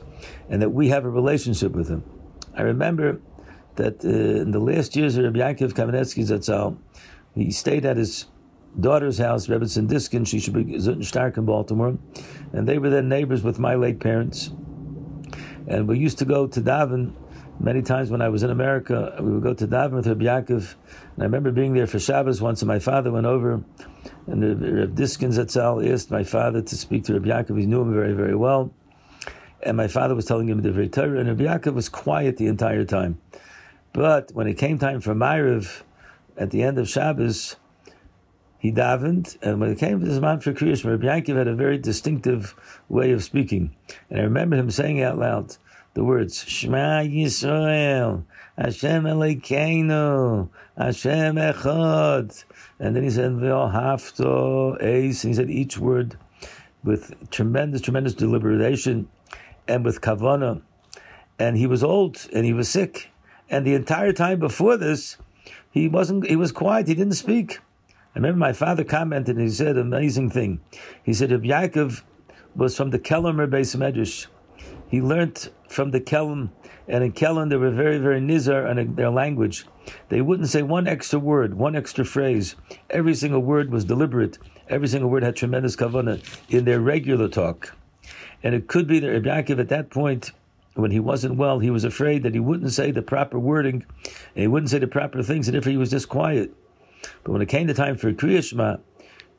and 0.48 0.62
that 0.62 0.70
we 0.70 0.90
have 0.90 1.04
a 1.04 1.10
relationship 1.10 1.72
with 1.72 1.88
Him. 1.88 2.04
I 2.54 2.62
remember 2.62 3.20
that 3.80 4.04
uh, 4.04 4.42
in 4.42 4.50
the 4.50 4.60
last 4.60 4.94
years 4.94 5.16
of 5.16 5.24
Rabbi 5.24 5.38
Yankov 5.38 5.72
Kamenetsky 5.72 6.24
Zatzal, 6.24 6.76
he 7.34 7.50
stayed 7.50 7.86
at 7.86 7.96
his 7.96 8.26
daughter's 8.78 9.18
house, 9.18 9.46
Rebbetzin 9.46 9.88
Diskin, 9.88 10.24
she 10.24 10.38
should 10.38 10.54
be 10.54 11.02
Stark 11.02 11.36
in 11.36 11.46
Baltimore, 11.46 11.98
and 12.52 12.68
they 12.68 12.78
were 12.78 12.90
then 12.90 13.08
neighbors 13.08 13.42
with 13.42 13.58
my 13.58 13.74
late 13.74 13.98
parents. 13.98 14.50
And 15.66 15.88
we 15.88 15.98
used 15.98 16.18
to 16.18 16.24
go 16.24 16.46
to 16.46 16.60
daven 16.60 17.14
many 17.58 17.82
times 17.82 18.10
when 18.10 18.22
I 18.22 18.28
was 18.28 18.42
in 18.42 18.50
America. 18.50 19.16
We 19.20 19.32
would 19.32 19.42
go 19.42 19.54
to 19.54 19.66
daven 19.66 19.92
with 19.92 20.06
Rabbi 20.06 20.24
Yaakov, 20.24 20.74
and 21.14 21.20
I 21.20 21.24
remember 21.24 21.50
being 21.50 21.72
there 21.72 21.86
for 21.86 21.98
Shabbos 21.98 22.40
once, 22.40 22.62
and 22.62 22.68
my 22.68 22.78
father 22.78 23.10
went 23.10 23.26
over, 23.26 23.62
and 24.26 24.78
Rabbi 24.78 24.94
Diskin 24.94 25.30
Zatzal 25.30 25.90
asked 25.90 26.10
my 26.10 26.24
father 26.24 26.60
to 26.60 26.76
speak 26.76 27.04
to 27.04 27.14
Rabbi 27.14 27.28
Yaakov. 27.28 27.58
He 27.58 27.66
knew 27.66 27.80
him 27.80 27.92
very, 27.94 28.12
very 28.12 28.36
well. 28.36 28.72
And 29.62 29.76
my 29.76 29.88
father 29.88 30.14
was 30.14 30.24
telling 30.24 30.48
him 30.48 30.62
the 30.62 30.72
very 30.72 30.88
Torah, 30.88 31.18
and 31.20 31.28
Rabbi 31.28 31.44
Yaakov 31.44 31.74
was 31.74 31.88
quiet 31.88 32.36
the 32.36 32.46
entire 32.46 32.84
time. 32.84 33.20
But 33.92 34.32
when 34.32 34.46
it 34.46 34.54
came 34.54 34.78
time 34.78 35.00
for 35.00 35.14
Ma'ariv, 35.14 35.82
at 36.36 36.50
the 36.50 36.62
end 36.62 36.78
of 36.78 36.88
Shabbos, 36.88 37.56
he 38.58 38.70
davened, 38.70 39.38
and 39.42 39.60
when 39.60 39.70
it 39.70 39.78
came 39.78 40.00
to 40.00 40.06
this 40.06 40.20
man 40.20 40.40
for 40.40 40.52
Kriyash, 40.52 40.84
Rabbi 40.84 41.06
Yaakov 41.06 41.36
had 41.36 41.48
a 41.48 41.54
very 41.54 41.78
distinctive 41.78 42.54
way 42.88 43.10
of 43.10 43.24
speaking. 43.24 43.74
And 44.10 44.20
I 44.20 44.22
remember 44.24 44.56
him 44.56 44.70
saying 44.70 45.02
out 45.02 45.18
loud 45.18 45.56
the 45.94 46.04
words, 46.04 46.44
Shema 46.46 47.02
Yisrael, 47.02 48.24
Hashem 48.56 49.04
Elokeinu, 49.04 50.50
Hashem 50.76 51.36
Echad. 51.36 52.44
And 52.78 52.94
then 52.94 53.02
he 53.02 53.10
said, 53.10 53.32
Ve'ohafto 53.32 54.82
Eis, 54.82 55.24
and 55.24 55.30
he 55.30 55.34
said 55.34 55.50
each 55.50 55.78
word 55.78 56.16
with 56.84 57.30
tremendous, 57.30 57.80
tremendous 57.80 58.14
deliberation 58.14 59.08
and 59.66 59.84
with 59.84 60.00
kavana. 60.00 60.62
And 61.38 61.56
he 61.56 61.66
was 61.66 61.82
old 61.82 62.28
and 62.32 62.44
he 62.44 62.52
was 62.52 62.68
sick. 62.68 63.10
And 63.50 63.66
the 63.66 63.74
entire 63.74 64.12
time 64.12 64.38
before 64.38 64.76
this, 64.76 65.16
he 65.70 65.88
wasn't. 65.88 66.26
He 66.28 66.36
was 66.36 66.52
quiet. 66.52 66.86
He 66.86 66.94
didn't 66.94 67.14
speak. 67.14 67.58
I 68.14 68.18
remember 68.18 68.38
my 68.38 68.52
father 68.52 68.84
commented. 68.84 69.36
and 69.36 69.44
He 69.44 69.52
said 69.52 69.76
an 69.76 69.92
amazing 69.92 70.30
thing. 70.30 70.60
He 71.02 71.12
said, 71.12 71.32
"If 71.32 71.42
Yaakov 71.42 72.02
was 72.54 72.76
from 72.76 72.90
the 72.90 72.98
Kelm 72.98 73.36
Beis 73.48 73.76
Medrash, 73.76 74.26
he 74.88 75.00
learned 75.00 75.50
from 75.68 75.90
the 75.90 76.00
Kelm, 76.00 76.50
and 76.88 77.04
in 77.04 77.12
Kelm 77.12 77.48
they 77.48 77.56
were 77.56 77.70
very, 77.70 77.98
very 77.98 78.20
nizar 78.20 78.70
in 78.76 78.94
their 78.94 79.10
language. 79.10 79.66
They 80.08 80.20
wouldn't 80.20 80.48
say 80.48 80.62
one 80.62 80.86
extra 80.86 81.18
word, 81.18 81.54
one 81.54 81.76
extra 81.76 82.04
phrase. 82.04 82.56
Every 82.88 83.14
single 83.14 83.40
word 83.40 83.70
was 83.70 83.84
deliberate. 83.84 84.38
Every 84.68 84.88
single 84.88 85.10
word 85.10 85.22
had 85.22 85.36
tremendous 85.36 85.76
kavanah 85.76 86.22
in 86.48 86.64
their 86.64 86.80
regular 86.80 87.28
talk. 87.28 87.76
And 88.42 88.54
it 88.54 88.68
could 88.68 88.86
be 88.86 89.00
that 89.00 89.10
Rabbi 89.10 89.28
Yaakov 89.28 89.60
at 89.60 89.68
that 89.68 89.90
point, 89.90 90.32
when 90.74 90.90
he 90.90 91.00
wasn't 91.00 91.36
well, 91.36 91.58
he 91.58 91.70
was 91.70 91.84
afraid 91.84 92.22
that 92.22 92.34
he 92.34 92.40
wouldn't 92.40 92.72
say 92.72 92.90
the 92.90 93.02
proper 93.02 93.38
wording, 93.38 93.84
he 94.34 94.46
wouldn't 94.46 94.70
say 94.70 94.78
the 94.78 94.86
proper 94.86 95.22
things, 95.22 95.48
and 95.48 95.56
if 95.56 95.64
he 95.64 95.76
was 95.76 95.90
just 95.90 96.08
quiet. 96.08 96.52
But 97.24 97.32
when 97.32 97.42
it 97.42 97.46
came 97.48 97.66
to 97.66 97.74
time 97.74 97.96
for 97.96 98.12
Kriyashma, 98.12 98.80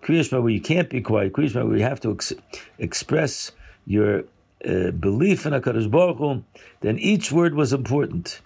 Kriyashma 0.01 0.41
where 0.41 0.51
you 0.51 0.61
can't 0.61 0.89
be 0.89 1.01
quiet, 1.01 1.33
Kriyashma 1.33 1.67
where 1.67 1.77
you 1.77 1.83
have 1.83 2.01
to 2.01 2.11
ex- 2.11 2.33
express 2.77 3.51
your 3.85 4.25
uh, 4.67 4.91
belief 4.91 5.45
in 5.45 5.53
HaKadosh 5.53 5.89
Baruch 5.89 6.17
Hu, 6.17 6.43
then 6.81 6.99
each 6.99 7.31
word 7.31 7.55
was 7.55 7.73
important. 7.73 8.41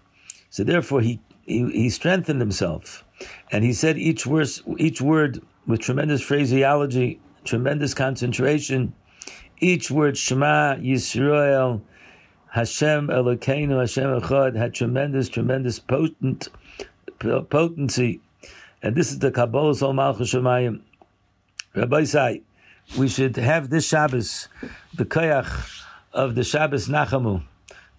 So 0.49 0.63
therefore 0.63 1.01
he, 1.01 1.19
he, 1.45 1.69
he 1.71 1.89
strengthened 1.89 2.39
himself. 2.39 3.03
And 3.51 3.63
he 3.63 3.73
said 3.73 3.97
each, 3.97 4.25
verse, 4.25 4.61
each 4.77 5.01
word 5.01 5.41
with 5.65 5.79
tremendous 5.79 6.21
phraseology, 6.21 7.19
tremendous 7.43 7.93
concentration, 7.93 8.93
each 9.59 9.89
word 9.89 10.17
Shema 10.17 10.75
Yisrael 10.75 11.81
Hashem 12.55 13.09
Elokeinu 13.09 13.81
Hashem 13.81 14.21
Echad 14.21 14.55
had 14.55 14.73
tremendous, 14.73 15.27
tremendous 15.27 15.77
potent 15.77 16.47
potency, 17.19 18.21
and 18.81 18.95
this 18.95 19.11
is 19.11 19.19
the 19.19 19.29
Kabbalah 19.29 19.75
Sol 19.75 19.91
Malchus 19.91 20.33
Shemayim. 20.33 20.79
Rabbi 21.73 22.05
say 22.05 22.43
we 22.97 23.09
should 23.09 23.35
have 23.35 23.69
this 23.69 23.85
Shabbos 23.85 24.47
the 24.93 25.03
koyach 25.03 25.83
of 26.13 26.35
the 26.35 26.45
Shabbos 26.45 26.87
Nachamu, 26.87 27.43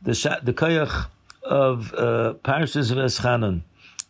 the 0.01 0.41
the 0.43 0.55
koyach 0.55 1.09
of 1.43 1.93
uh, 1.93 2.33
Parshas 2.43 2.91
Veschanan, 2.91 3.61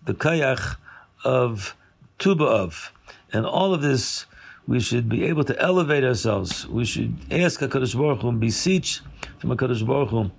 the 0.05 0.15
koyach 0.15 0.77
of 1.25 1.75
Tuba 2.21 2.45
of, 2.45 2.93
and 3.33 3.45
all 3.45 3.75
of 3.75 3.83
this 3.83 4.27
we 4.67 4.81
should 4.81 5.09
be 5.09 5.25
able 5.25 5.45
to 5.45 5.59
elevate 5.61 6.05
ourselves. 6.05 6.67
We 6.67 6.85
should 6.85 7.17
ask 7.31 7.61
HaKadosh 7.61 7.97
Baruch 7.97 8.23
Hu 8.23 8.29
and 8.29 8.41
beseech 8.41 9.01
from 9.39 9.51
HaKadosh 9.51 9.87
Baruch 9.87 10.11
Hu, 10.11 10.31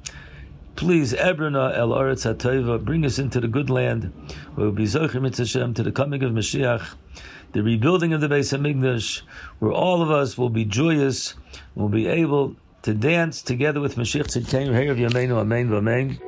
please, 0.75 1.13
Ebrana 1.13 1.75
El 1.77 1.89
Oretz 1.89 2.25
HaToiva, 2.31 2.83
bring 2.83 3.05
us 3.05 3.19
into 3.19 3.39
the 3.39 3.47
good 3.47 3.69
land, 3.69 4.11
where 4.55 4.67
we'll 4.67 4.71
be 4.71 4.83
Zochim 4.83 5.35
Hashem 5.35 5.73
to 5.75 5.83
the 5.83 5.91
coming 5.91 6.23
of 6.23 6.31
Mashiach, 6.31 6.95
the 7.53 7.63
rebuilding 7.63 8.11
of 8.13 8.21
the 8.21 8.27
Beis 8.27 8.57
HaMikdash, 8.57 9.21
where 9.59 9.71
all 9.71 10.01
of 10.01 10.11
us 10.11 10.37
will 10.37 10.49
be 10.49 10.65
joyous, 10.65 11.35
will 11.75 11.89
be 11.89 12.07
able 12.07 12.55
to 12.81 12.93
dance 12.93 13.41
together 13.41 13.79
with 13.79 13.95
Mashiach 13.95 14.27
Tzidkenu, 14.27 14.73
Hey 14.73 14.87
of 14.87 14.97
Yameinu, 14.97 15.37
Amen, 15.37 15.73
Amen. 15.73 16.19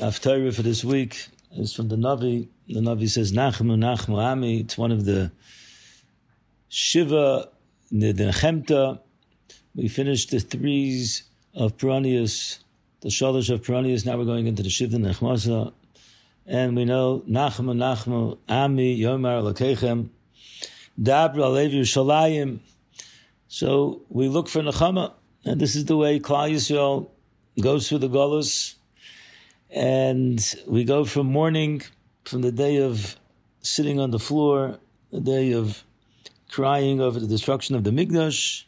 After 0.00 0.52
for 0.52 0.62
this 0.62 0.84
week 0.84 1.28
is 1.52 1.72
from 1.72 1.88
the 1.88 1.96
Navi. 1.96 2.48
The 2.68 2.80
Navi 2.80 3.08
says, 3.08 3.32
Nachmu, 3.32 3.76
Nachmu, 3.76 4.18
Ami. 4.18 4.60
It's 4.60 4.78
one 4.78 4.92
of 4.92 5.04
the 5.04 5.30
Shiva, 6.68 7.48
the. 7.90 9.00
We 9.74 9.88
finished 9.88 10.30
the 10.30 10.40
threes 10.40 11.24
of 11.54 11.76
Peronius, 11.76 12.60
the 13.00 13.08
Shalosh 13.08 13.50
of 13.50 13.62
Peronius. 13.62 14.06
Now 14.06 14.16
we're 14.16 14.24
going 14.24 14.46
into 14.46 14.62
the 14.62 14.70
Shiva 14.70 14.96
Nechmasa. 14.96 15.72
And 16.46 16.76
we 16.76 16.84
know, 16.84 17.22
Nachmu, 17.28 17.74
Nachmu, 17.74 18.38
Ami, 18.48 18.98
Yomar, 18.98 19.42
Lakechem, 19.52 20.08
Dabra, 21.00 21.36
Alevi, 21.36 21.80
Shalayim. 21.80 22.60
So 23.48 24.02
we 24.08 24.28
look 24.28 24.48
for 24.48 24.62
Nechama. 24.62 25.12
And 25.44 25.60
this 25.60 25.76
is 25.76 25.84
the 25.84 25.96
way 25.96 26.18
Klal 26.18 26.50
Yisrael 26.50 27.08
goes 27.60 27.88
through 27.88 27.98
the 27.98 28.08
Golos 28.08 28.75
and 29.70 30.54
we 30.66 30.84
go 30.84 31.04
from 31.04 31.26
morning, 31.26 31.82
from 32.24 32.42
the 32.42 32.52
day 32.52 32.78
of 32.78 33.16
sitting 33.60 34.00
on 34.00 34.10
the 34.10 34.18
floor, 34.18 34.78
the 35.10 35.20
day 35.20 35.52
of 35.52 35.84
crying 36.50 37.00
over 37.00 37.18
the 37.18 37.26
destruction 37.26 37.74
of 37.74 37.84
the 37.84 37.90
Migdash, 37.90 38.64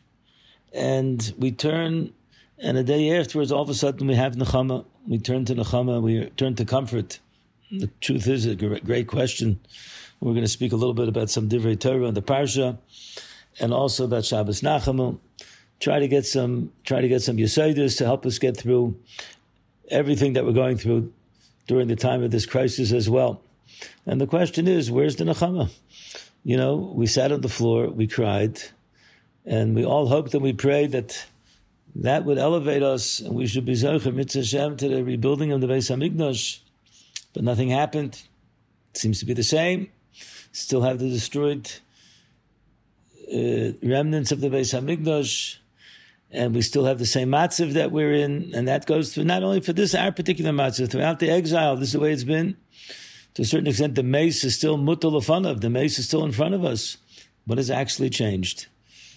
and 0.72 1.32
we 1.38 1.50
turn, 1.52 2.12
and 2.58 2.76
a 2.76 2.82
day 2.82 3.16
afterwards, 3.18 3.52
all 3.52 3.62
of 3.62 3.70
a 3.70 3.74
sudden 3.74 4.06
we 4.06 4.14
have 4.14 4.34
Nechama. 4.34 4.84
We 5.06 5.18
turn 5.18 5.44
to 5.46 5.54
Nechama, 5.54 6.02
we 6.02 6.30
turn 6.30 6.54
to 6.56 6.64
comfort. 6.64 7.20
The 7.70 7.88
truth 8.00 8.26
is 8.26 8.46
a 8.46 8.54
great 8.54 9.06
question. 9.06 9.60
We're 10.20 10.32
going 10.32 10.44
to 10.44 10.48
speak 10.48 10.72
a 10.72 10.76
little 10.76 10.94
bit 10.94 11.08
about 11.08 11.30
some 11.30 11.48
Divrei 11.48 11.78
Torah 11.78 12.06
and 12.06 12.16
the 12.16 12.22
Parsha, 12.22 12.78
and 13.60 13.72
also 13.72 14.04
about 14.04 14.24
Shabbos 14.24 14.62
Nachamu. 14.62 15.18
Try 15.80 16.00
to 16.00 16.08
get 16.08 16.26
some, 16.26 16.72
try 16.84 17.00
to 17.00 17.08
get 17.08 17.22
some 17.22 17.36
Yesodis 17.36 17.96
to 17.98 18.04
help 18.04 18.26
us 18.26 18.38
get 18.38 18.56
through 18.56 18.98
everything 19.90 20.34
that 20.34 20.44
we're 20.44 20.52
going 20.52 20.76
through 20.76 21.12
during 21.66 21.88
the 21.88 21.96
time 21.96 22.22
of 22.22 22.30
this 22.30 22.46
crisis 22.46 22.92
as 22.92 23.08
well. 23.08 23.42
And 24.06 24.20
the 24.20 24.26
question 24.26 24.66
is, 24.66 24.90
where's 24.90 25.16
the 25.16 25.24
Nechama? 25.24 25.70
You 26.44 26.56
know, 26.56 26.76
we 26.94 27.06
sat 27.06 27.32
on 27.32 27.42
the 27.42 27.48
floor, 27.48 27.88
we 27.88 28.06
cried, 28.06 28.60
and 29.44 29.74
we 29.74 29.84
all 29.84 30.06
hoped 30.06 30.34
and 30.34 30.42
we 30.42 30.52
prayed 30.52 30.92
that 30.92 31.26
that 31.94 32.24
would 32.24 32.38
elevate 32.38 32.82
us 32.82 33.20
and 33.20 33.34
we 33.34 33.46
should 33.46 33.64
be 33.64 33.72
Zocher 33.72 34.14
Mitzvah 34.14 34.76
to 34.76 34.88
the 34.88 35.04
rebuilding 35.04 35.52
of 35.52 35.60
the 35.60 35.66
Beis 35.66 35.90
HaMikdash. 35.90 36.60
But 37.32 37.44
nothing 37.44 37.70
happened. 37.70 38.22
It 38.94 38.98
seems 38.98 39.20
to 39.20 39.26
be 39.26 39.34
the 39.34 39.42
same. 39.42 39.90
Still 40.52 40.82
have 40.82 40.98
the 40.98 41.08
destroyed 41.08 41.70
uh, 43.32 43.72
remnants 43.82 44.32
of 44.32 44.40
the 44.40 44.48
Beis 44.48 44.78
HaMikdash 44.78 45.58
and 46.30 46.54
we 46.54 46.62
still 46.62 46.84
have 46.84 46.98
the 46.98 47.06
same 47.06 47.30
matziv 47.30 47.72
that 47.72 47.90
we're 47.90 48.12
in, 48.12 48.52
and 48.54 48.68
that 48.68 48.86
goes 48.86 49.14
through 49.14 49.24
not 49.24 49.42
only 49.42 49.60
for 49.60 49.72
this 49.72 49.94
our 49.94 50.12
particular 50.12 50.52
matziv, 50.52 50.90
throughout 50.90 51.18
the 51.20 51.30
exile. 51.30 51.76
This 51.76 51.88
is 51.88 51.92
the 51.94 52.00
way 52.00 52.12
it's 52.12 52.24
been. 52.24 52.56
To 53.34 53.42
a 53.42 53.44
certain 53.44 53.66
extent, 53.66 53.94
the 53.94 54.02
mace 54.02 54.44
is 54.44 54.54
still 54.54 54.76
mutal 54.76 55.16
of 55.16 55.60
the 55.60 55.70
mace 55.70 55.98
is 55.98 56.06
still 56.06 56.24
in 56.24 56.32
front 56.32 56.54
of 56.54 56.64
us. 56.64 56.96
What 57.44 57.58
has 57.58 57.70
actually 57.70 58.10
changed? 58.10 58.66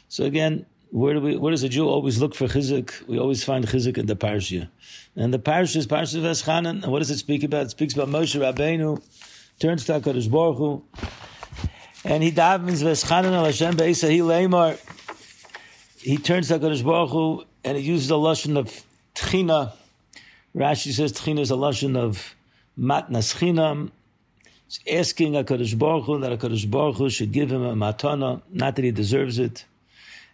So 0.07 0.25
again, 0.25 0.65
where 0.91 1.13
do 1.13 1.21
we? 1.21 1.37
Where 1.37 1.51
does 1.51 1.63
a 1.63 1.69
Jew 1.69 1.87
always 1.87 2.19
look 2.19 2.35
for 2.35 2.47
chizuk? 2.47 3.07
We 3.07 3.17
always 3.17 3.43
find 3.43 3.65
chizuk 3.65 3.97
in 3.97 4.05
the 4.05 4.15
parsha, 4.15 4.69
and 5.15 5.33
the 5.33 5.39
parsha 5.39 5.77
is 5.77 5.87
parsha 5.87 6.17
of 6.17 6.23
Eschanan. 6.23 6.83
And 6.83 6.91
what 6.91 6.99
does 6.99 7.09
it 7.09 7.17
speak 7.17 7.43
about? 7.43 7.67
It 7.67 7.71
speaks 7.71 7.93
about 7.93 8.09
Moshe 8.09 8.39
Rabbeinu 8.39 9.01
turns 9.59 9.85
to 9.85 9.93
Hakadosh 9.93 10.29
Baruch 10.29 10.57
Hu, 10.57 10.83
and 12.03 12.23
he 12.23 12.31
davens 12.31 12.83
Veschanan 12.83 13.31
al 13.33 13.45
Hashem 13.45 13.75
be'esahi 13.77 14.19
leimar 14.19 14.77
he 16.01 16.17
turns 16.17 16.47
to 16.47 16.59
HaKadosh 16.59 16.83
Baruch 16.83 17.11
Hu 17.11 17.45
and 17.63 17.77
he 17.77 17.83
uses 17.83 18.09
a 18.09 18.15
lashon 18.15 18.57
of 18.57 18.83
tchina. 19.15 19.71
Rashi 20.55 20.91
says 20.91 21.13
tchina 21.13 21.39
is 21.39 21.51
a 21.51 21.55
lashon 21.55 21.97
of 21.97 22.35
matnas 22.77 23.35
chinam. 23.35 23.91
He's 24.65 24.79
asking 24.91 25.33
HaKadosh 25.33 25.77
Baruch 25.77 26.05
Hu 26.05 26.19
that 26.19 26.39
HaKadosh 26.39 26.69
Baruch 26.69 26.97
Hu 26.97 27.09
should 27.09 27.31
give 27.31 27.51
him 27.51 27.63
a 27.63 27.73
matana, 27.73 28.41
not 28.49 28.75
that 28.75 28.85
he 28.85 28.91
deserves 28.91 29.37
it. 29.39 29.65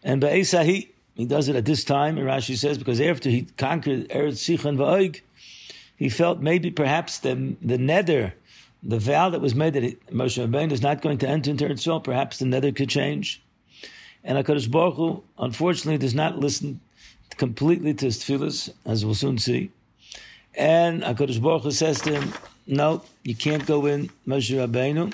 And 0.04 0.22
Be'esahi, 0.22 0.66
he 0.66 0.92
he 1.16 1.26
does 1.26 1.50
it 1.50 1.56
at 1.56 1.66
this 1.66 1.84
time, 1.84 2.20
and 2.20 2.28
Rashi 2.28 2.56
says, 2.56 2.78
because 2.78 3.02
after 3.02 3.30
he 3.30 3.48
conquered 3.58 4.08
Eretz 4.10 4.38
Sichon 4.38 4.78
Va'oig, 4.78 5.22
he 5.96 6.10
felt 6.10 6.42
maybe 6.42 6.70
perhaps 6.70 7.18
the, 7.18 7.56
the 7.60 7.78
neder 7.78 8.34
the 8.84 9.00
vow 9.00 9.30
that 9.30 9.42
was 9.42 9.56
made 9.56 9.74
that 9.74 10.08
Moshe 10.12 10.48
Rabbeinu 10.48 10.72
is 10.72 10.82
not 10.84 11.02
going 11.02 11.18
to 11.18 11.28
enter 11.28 11.50
into 11.50 11.66
Eretz 11.66 12.04
perhaps 12.04 12.38
the 12.38 12.46
neder 12.46 12.76
could 12.76 12.90
change. 12.90 13.42
And 14.24 14.38
HaKadosh 14.38 14.70
Baruch 14.70 14.96
Hu, 14.96 15.24
unfortunately, 15.38 15.98
does 15.98 16.16
not 16.16 16.38
listen 16.38 16.82
completely 17.38 17.94
to 17.94 18.06
his 18.06 18.20
tefillahs, 18.20 18.70
as 18.86 19.06
we'll 19.06 19.16
soon 19.16 19.38
see. 19.38 19.72
And 20.56 21.04
HaKadosh 21.04 21.42
Baruch 21.42 21.64
Hu 21.64 21.72
says 21.72 22.02
to 22.02 22.20
him, 22.20 22.34
no, 22.66 23.04
you 23.24 23.36
can't 23.36 23.66
go 23.66 23.86
in, 23.86 24.10
Moshe 24.28 24.54
Rabbeinu. 24.54 25.14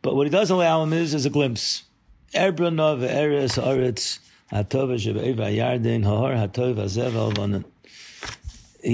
But 0.00 0.16
what 0.16 0.26
he 0.26 0.30
does 0.30 0.50
allow 0.50 0.82
him 0.82 0.92
is, 0.92 1.14
is 1.14 1.26
a 1.26 1.30
glimpse. 1.30 1.84
He 2.32 2.50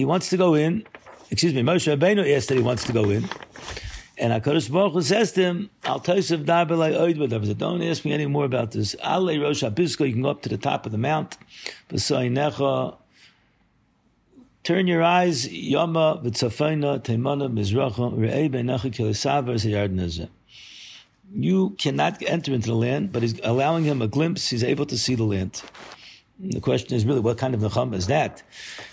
wants 0.05 0.31
to 0.31 0.37
go 0.37 0.55
in. 0.55 0.85
Excuse 1.31 1.55
me, 1.55 1.63
Moshe 1.63 1.97
Rabbeinu 1.97 2.37
asked 2.37 2.49
that 2.49 2.57
he 2.57 2.63
wants 2.63 2.85
to 2.85 2.93
go 2.93 3.11
in. 3.11 3.29
And 4.21 4.33
HaKadosh 4.33 4.73
Baruch 4.73 4.95
Hu 4.95 5.03
says 5.03 5.31
to 5.33 5.43
him, 5.43 5.71
Al 5.85 6.01
Taisav 6.01 6.45
Darbelai 6.45 6.93
Oid 6.99 7.19
B'dav. 7.19 7.57
Don't 7.57 7.83
ask 7.83 8.05
me 8.05 8.13
any 8.13 8.27
more 8.27 8.45
about 8.45 8.73
this. 8.73 8.97
Ale 9.05 9.39
Rosh 9.41 9.63
HaPisko, 9.63 10.09
you 10.09 10.13
can 10.13 10.23
go 10.23 10.31
up 10.31 10.43
to 10.43 10.49
the 10.49 10.59
top 10.59 10.87
of 10.87 10.93
the 10.93 10.99
mount. 10.99 11.39
B'sai 11.89 12.29
Necha. 12.29 12.97
Turn 14.65 14.89
your 14.89 15.05
eyes, 15.05 15.51
Yama 15.53 16.21
V'tzafayna 16.25 17.01
Teimana 17.01 17.49
Mizracha 17.49 18.13
Re'ei 18.13 18.51
Be'necha 18.51 18.91
Kilesavar 18.91 19.55
Zayard 19.55 20.29
You 21.33 21.71
cannot 21.79 22.21
enter 22.27 22.53
into 22.53 22.71
the 22.71 22.75
land, 22.75 23.13
but 23.13 23.23
he's 23.23 23.39
allowing 23.45 23.85
him 23.85 24.03
a 24.03 24.09
glimpse. 24.09 24.51
He's 24.51 24.65
able 24.65 24.87
to 24.87 24.99
see 24.99 25.15
the 25.15 25.23
land. 25.23 25.63
The 26.41 26.61
question 26.61 26.95
is 26.95 27.05
really, 27.05 27.21
what 27.21 27.37
kind 27.37 27.55
of 27.55 27.61
nechama 27.61 27.95
is 27.95 28.07
that? 28.09 28.43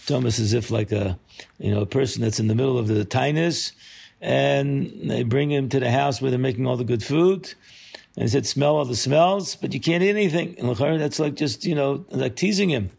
It's 0.01 0.09
almost 0.09 0.39
as 0.39 0.53
if 0.53 0.71
like 0.71 0.91
a, 0.91 1.19
you 1.59 1.69
know, 1.69 1.81
a 1.81 1.85
person 1.85 2.23
that's 2.23 2.39
in 2.39 2.47
the 2.47 2.55
middle 2.55 2.77
of 2.79 2.87
the 2.87 3.05
tinus, 3.05 3.71
and 4.21 5.09
they 5.09 5.23
bring 5.23 5.51
him 5.51 5.69
to 5.69 5.79
the 5.79 5.91
house 5.91 6.21
where 6.21 6.31
they're 6.31 6.39
making 6.39 6.65
all 6.65 6.77
the 6.77 6.83
good 6.83 7.03
food. 7.03 7.53
And 8.15 8.23
he 8.23 8.27
said, 8.29 8.45
smell 8.45 8.77
all 8.77 8.85
the 8.85 8.95
smells, 8.95 9.55
but 9.55 9.73
you 9.73 9.79
can't 9.79 10.01
eat 10.01 10.09
anything. 10.09 10.55
And 10.57 11.01
that's 11.01 11.19
like 11.19 11.35
just, 11.35 11.65
you 11.65 11.75
know, 11.75 12.05
like 12.09 12.35
teasing 12.35 12.69
him. 12.69 12.91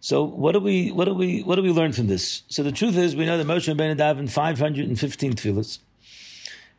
So 0.00 0.24
what 0.24 0.52
do 0.52 0.58
we, 0.58 0.90
what 0.90 1.04
do 1.04 1.14
we, 1.14 1.42
what 1.42 1.56
do 1.56 1.62
we 1.62 1.70
learn 1.70 1.92
from 1.92 2.08
this? 2.08 2.42
So 2.48 2.62
the 2.62 2.72
truth 2.72 2.96
is, 2.96 3.14
we 3.14 3.26
know 3.26 3.38
that 3.38 3.46
Moshe 3.46 3.72
Rabbeinu 3.72 3.96
davened 3.96 4.30
515 4.30 5.34
tefillahs. 5.34 5.78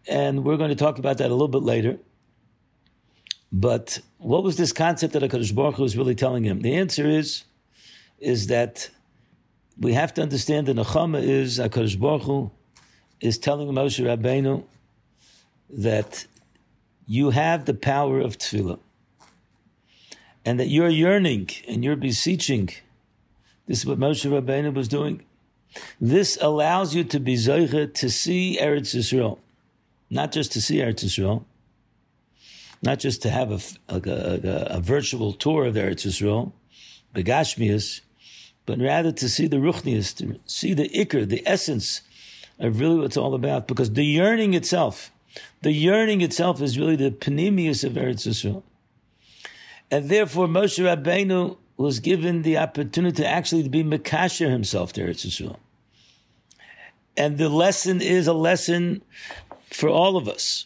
And 0.08 0.44
we're 0.44 0.58
going 0.58 0.72
to 0.72 0.76
talk 0.76 1.00
about 1.00 1.20
that 1.20 1.30
a 1.30 1.34
little 1.34 1.48
bit 1.48 1.62
later. 1.62 2.00
But 3.52 4.00
what 4.18 4.44
was 4.44 4.58
this 4.58 4.74
concept 4.74 5.14
that 5.14 5.22
HaKadosh 5.22 5.56
Baruch 5.56 5.76
Hu 5.76 5.84
was 5.84 5.96
really 5.96 6.16
telling 6.16 6.44
him? 6.44 6.62
The 6.62 6.74
answer 6.74 7.08
is, 7.08 7.44
is 8.20 8.48
that 8.48 8.90
we 9.80 9.94
have 9.94 10.14
to 10.16 10.22
understand 10.22 10.68
that 10.68 10.76
Nechama 10.76 11.22
is 11.22 11.60
HaKadosh 11.60 12.00
Baruch 12.00 12.24
Hu 12.24 12.52
is 13.24 13.38
telling 13.38 13.70
Moshe 13.70 14.04
Rabbeinu 14.04 14.66
that 15.70 16.28
you 17.08 17.30
have 17.30 17.64
the 17.64 17.74
power 17.74 18.20
of 18.20 18.38
tefillah, 18.38 18.80
and 20.46 20.60
that 20.60 20.68
you're 20.68 20.90
yearning 20.90 21.50
and 21.68 21.86
you're 21.86 21.96
beseeching. 21.96 22.70
This 23.66 23.80
is 23.80 23.86
what 23.86 23.98
Moshe 23.98 24.30
Rabbeinu 24.30 24.74
was 24.74 24.90
doing. 24.90 25.24
This 26.02 26.38
allows 26.42 26.94
you 26.94 27.06
to 27.06 27.20
be 27.20 27.36
zoiche 27.36 27.94
to 27.94 28.10
see 28.10 28.60
Eretz 28.62 28.94
Yisrael, 28.94 29.40
not 30.10 30.34
just 30.34 30.52
to 30.52 30.62
see 30.62 30.78
Eretz 30.78 31.06
Yisrael, 31.06 31.46
not 32.82 33.00
just 33.00 33.22
to 33.22 33.30
have 33.30 33.52
a, 33.52 33.62
a, 33.88 34.02
a, 34.06 34.78
a 34.78 34.82
virtual 34.82 35.32
tour 35.32 35.66
of 35.66 35.76
Eretz 35.76 36.06
Yisrael, 36.06 36.52
begashmias, 37.16 38.02
but 38.66 38.80
rather 38.80 39.14
to 39.14 39.30
see 39.30 39.48
the 39.48 39.58
ruchnias, 39.58 40.14
to 40.18 40.40
see 40.46 40.74
the 40.74 40.90
ikr, 40.90 41.28
the 41.28 41.42
essence 41.46 42.02
of 42.60 42.80
really 42.80 42.96
what 42.96 43.06
it's 43.06 43.18
all 43.18 43.34
about. 43.34 43.68
Because 43.68 43.94
the 43.94 44.06
yearning 44.06 44.54
itself, 44.54 45.12
the 45.62 45.72
yearning 45.72 46.22
itself 46.22 46.62
is 46.62 46.78
really 46.78 46.96
the 46.96 47.12
pnimius 47.12 47.84
of 47.84 47.94
Eretz 47.94 48.28
Yisrael. 48.28 48.64
And 49.92 50.10
therefore, 50.10 50.48
Moshe 50.48 50.84
Rabbeinu 50.84 51.58
was 51.78 52.00
given 52.00 52.44
the 52.44 52.58
opportunity 52.58 53.24
to 53.24 53.28
actually 53.28 53.68
be 53.68 53.84
Mekasher 53.84 54.50
himself 54.50 54.94
to 54.94 55.02
Eretz 55.02 55.26
Yisrael. 55.26 55.58
And 57.16 57.38
the 57.38 57.50
lesson 57.50 58.02
is 58.02 58.28
a 58.28 58.34
lesson 58.34 59.04
for 59.70 59.90
all 59.90 60.18
of 60.18 60.28
us. 60.28 60.66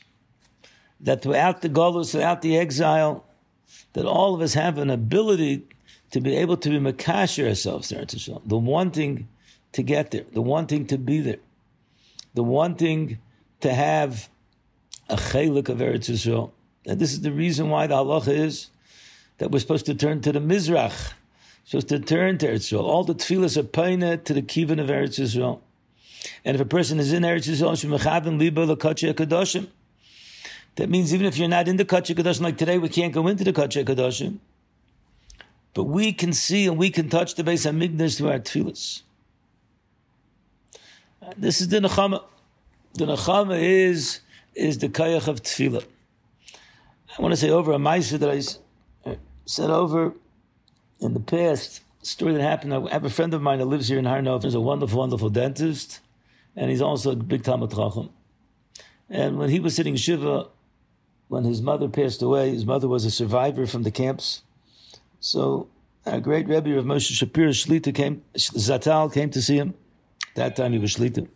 That 0.99 1.21
throughout 1.21 1.61
the 1.61 1.69
Golus, 1.69 2.11
throughout 2.11 2.41
the 2.41 2.57
exile, 2.57 3.25
that 3.93 4.05
all 4.05 4.33
of 4.33 4.41
us 4.41 4.53
have 4.53 4.77
an 4.77 4.89
ability 4.89 5.67
to 6.11 6.21
be 6.21 6.35
able 6.35 6.57
to 6.57 6.69
be 6.69 6.79
Mekasher 6.79 7.47
ourselves 7.47 7.89
to 7.89 7.95
Eretz 7.95 8.15
Yisrael. 8.15 8.41
The 8.45 8.57
wanting 8.57 9.27
to 9.73 9.83
get 9.83 10.11
there, 10.11 10.25
the 10.31 10.41
wanting 10.41 10.87
to 10.87 10.97
be 10.97 11.19
there 11.19 11.39
the 12.37 12.43
wanting 12.43 13.17
to 13.61 13.73
have 13.73 14.29
a 15.09 15.15
chelik 15.15 15.69
of 15.69 15.79
Eretz 15.79 16.07
Yisrael. 16.07 16.51
And 16.85 16.99
this 16.99 17.11
is 17.11 17.21
the 17.21 17.31
reason 17.31 17.71
why 17.71 17.87
the 17.87 17.95
halacha 17.95 18.27
is 18.27 18.67
that 19.39 19.49
we're 19.49 19.57
supposed 19.57 19.87
to 19.87 19.95
turn 19.95 20.21
to 20.21 20.31
the 20.31 20.39
Mizrach, 20.39 21.13
supposed 21.65 21.89
to 21.89 21.99
turn 21.99 22.37
to 22.37 22.45
Eretz 22.45 22.71
Yisrael. 22.71 22.83
All 22.83 23.03
the 23.03 23.15
tefillas 23.15 23.57
are 23.57 23.63
painted 23.63 24.23
to 24.25 24.35
the 24.35 24.43
kivan 24.43 24.79
of 24.79 24.85
Eretz 24.85 25.17
Yisrael. 25.17 25.61
And 26.45 26.53
if 26.53 26.61
a 26.61 26.65
person 26.65 26.99
is 26.99 27.11
in 27.11 27.23
Eretz 27.23 27.49
Yisrael, 27.49 28.37
liba 28.37 28.67
kadoshim. 28.67 29.69
That 30.75 30.91
means 30.91 31.15
even 31.15 31.25
if 31.25 31.39
you're 31.39 31.47
not 31.47 31.67
in 31.67 31.77
the 31.77 31.85
kachya 31.85 32.15
kadoshim, 32.15 32.41
like 32.41 32.57
today, 32.59 32.77
we 32.77 32.89
can't 32.89 33.13
go 33.13 33.27
into 33.27 33.45
the 33.45 33.53
kachya 33.53 33.83
kadoshim. 33.83 34.37
But 35.73 35.85
we 35.85 36.13
can 36.13 36.33
see 36.33 36.67
and 36.67 36.77
we 36.77 36.91
can 36.91 37.09
touch 37.09 37.33
the 37.33 37.43
base 37.43 37.65
of 37.65 37.73
Hamikdash 37.73 38.17
through 38.19 38.29
our 38.29 38.37
tefillas. 38.37 39.01
This 41.35 41.59
is 41.59 41.67
the 41.67 41.79
nechama. 41.79 42.23
The 42.93 43.05
nechama 43.05 43.59
is 43.59 44.21
is 44.55 44.77
the 44.77 44.87
kayach 44.87 45.27
of 45.27 45.43
tefillah. 45.43 45.85
I 47.17 47.21
want 47.21 47.33
to 47.33 47.37
say 47.37 47.49
over 47.49 47.73
a 47.73 47.77
ma'aser 47.77 48.19
that 48.19 48.29
I 48.29 49.09
uh, 49.09 49.15
said 49.45 49.69
over 49.69 50.13
in 50.99 51.13
the 51.13 51.19
past. 51.19 51.81
story 52.01 52.33
that 52.33 52.41
happened. 52.41 52.73
I 52.73 52.93
have 52.93 53.03
a 53.03 53.09
friend 53.09 53.33
of 53.33 53.41
mine 53.41 53.59
that 53.59 53.65
lives 53.65 53.89
here 53.89 53.99
in 53.99 54.05
Har 54.05 54.21
Nof. 54.21 54.43
He's 54.43 54.53
a 54.53 54.61
wonderful, 54.61 54.99
wonderful 54.99 55.29
dentist, 55.29 55.99
and 56.55 56.69
he's 56.69 56.81
also 56.81 57.11
a 57.11 57.15
big 57.15 57.43
Talmud 57.43 57.71
Chacham. 57.71 58.09
And 59.09 59.37
when 59.37 59.49
he 59.49 59.59
was 59.59 59.75
sitting 59.75 59.95
shiva, 59.95 60.47
when 61.27 61.43
his 61.43 61.61
mother 61.61 61.89
passed 61.89 62.21
away, 62.21 62.51
his 62.51 62.65
mother 62.65 62.87
was 62.87 63.03
a 63.03 63.11
survivor 63.11 63.67
from 63.67 63.83
the 63.83 63.91
camps. 63.91 64.43
So 65.19 65.67
our 66.05 66.21
great 66.21 66.47
Rebbe 66.47 66.77
of 66.77 66.85
Moshe 66.85 67.11
Shapiro 67.11 67.49
Shlita 67.49 67.93
came, 67.93 68.23
Zatal 68.35 69.13
came 69.13 69.29
to 69.31 69.41
see 69.41 69.57
him. 69.57 69.73
That 70.37 70.55
time 70.55 70.71
he 70.71 70.77
was 70.77 70.95
Shlita. 70.95 71.27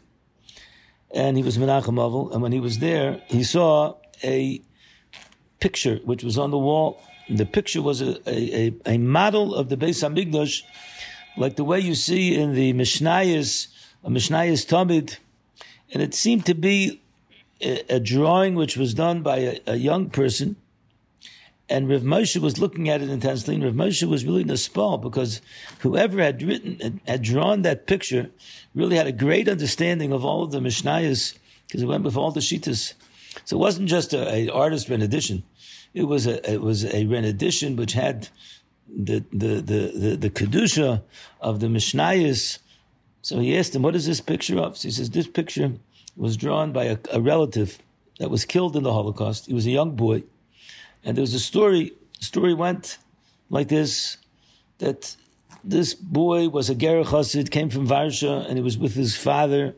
And 1.10 1.36
he 1.36 1.42
was 1.42 1.58
Menachem 1.58 1.96
Avel. 1.96 2.32
And 2.32 2.44
when 2.44 2.52
he 2.52 2.60
was 2.60 2.78
there, 2.78 3.20
he 3.26 3.44
saw 3.44 3.96
a 4.24 4.62
picture 5.60 6.00
which 6.06 6.24
was 6.24 6.38
on 6.38 6.52
the 6.52 6.60
wall. 6.60 7.02
The 7.28 7.48
picture 7.48 7.82
was 7.82 8.02
a, 8.02 8.18
a, 8.30 8.74
a 8.86 8.98
model 9.00 9.56
of 9.56 9.70
the 9.70 9.76
Beis 9.76 10.04
Hamikdash, 10.04 10.62
like 11.36 11.56
the 11.56 11.64
way 11.64 11.80
you 11.80 11.96
see 11.96 12.36
in 12.36 12.54
the 12.54 12.74
Mishnayos, 12.74 13.70
a 14.04 14.12
Mishnayos 14.12 14.68
Tamid. 14.68 15.18
And 15.92 16.04
it 16.04 16.14
seemed 16.14 16.46
to 16.46 16.54
be 16.54 17.02
a, 17.60 17.96
a 17.96 18.00
drawing 18.00 18.54
which 18.54 18.78
was 18.78 18.94
done 18.94 19.24
by 19.24 19.38
a, 19.38 19.60
a 19.66 19.76
young 19.78 20.12
person 20.12 20.58
and 21.72 21.90
Rav 21.90 22.02
Moshe 22.02 22.38
was 22.38 22.60
looking 22.60 22.90
at 22.90 23.02
it 23.02 23.10
intensely, 23.10 23.56
and 23.56 23.64
Rav 23.64 23.74
Moshe 23.74 24.08
was 24.08 24.26
really 24.26 24.56
spell 24.58 24.98
because 24.98 25.42
whoever 25.80 26.22
had 26.22 26.44
written, 26.44 27.02
had 27.08 27.22
drawn 27.22 27.62
that 27.62 27.88
picture, 27.88 28.30
really 28.76 28.98
had 28.98 29.08
a 29.08 29.12
great 29.12 29.48
understanding 29.48 30.12
of 30.12 30.26
all 30.26 30.44
of 30.44 30.52
the 30.52 30.60
Mishnayos, 30.60 31.38
because 31.66 31.82
it 31.82 31.88
went 31.88 32.04
with 32.04 32.18
all 32.18 32.32
the 32.32 32.42
Shitas. 32.42 32.94
So 33.46 33.56
it 33.56 33.60
wasn't 33.60 33.88
just 33.88 34.14
an 34.14 34.50
artist 34.50 34.90
rendition; 34.90 35.44
it 35.94 36.04
was 36.04 36.28
a 36.28 36.52
it 36.52 36.62
was 36.62 36.84
a 36.86 37.06
rendition 37.06 37.78
which 37.78 37.94
had 37.94 38.28
the 38.88 39.24
the 39.32 39.62
the 39.62 39.82
the, 39.96 40.16
the 40.18 40.30
kedusha 40.30 41.02
of 41.40 41.62
the 41.62 41.68
Mishnayos. 41.68 42.60
So 43.22 43.40
he 43.40 43.58
asked 43.58 43.74
him, 43.74 43.84
"What 43.84 43.96
is 43.96 44.06
this 44.06 44.20
picture 44.20 44.60
of?" 44.60 44.78
So 44.78 44.90
he 44.90 44.92
says, 44.92 45.10
"This 45.10 45.28
picture 45.28 45.74
was 46.18 46.36
drawn 46.36 46.74
by 46.74 46.86
a, 46.86 46.98
a 47.12 47.22
relative 47.22 47.80
that 48.20 48.30
was 48.30 48.44
killed 48.44 48.76
in 48.76 48.84
the 48.84 48.92
Holocaust. 48.92 49.46
He 49.46 49.54
was 49.54 49.66
a 49.66 49.72
young 49.72 49.96
boy." 49.96 50.24
And 51.04 51.18
there 51.18 51.22
was 51.22 51.34
a 51.34 51.40
story, 51.40 51.94
the 52.20 52.26
story 52.26 52.54
went 52.54 52.98
like 53.50 53.68
this, 53.68 54.18
that 54.78 55.16
this 55.64 55.94
boy 55.94 56.50
was 56.50 56.70
a 56.70 56.76
Ger 56.76 57.04
Chassid, 57.04 57.52
came 57.52 57.70
from 57.70 57.88
Varsha, 57.88 58.46
and 58.48 58.58
he 58.58 58.64
was 58.64 58.78
with 58.78 58.96
his 58.96 59.16
father, 59.16 59.76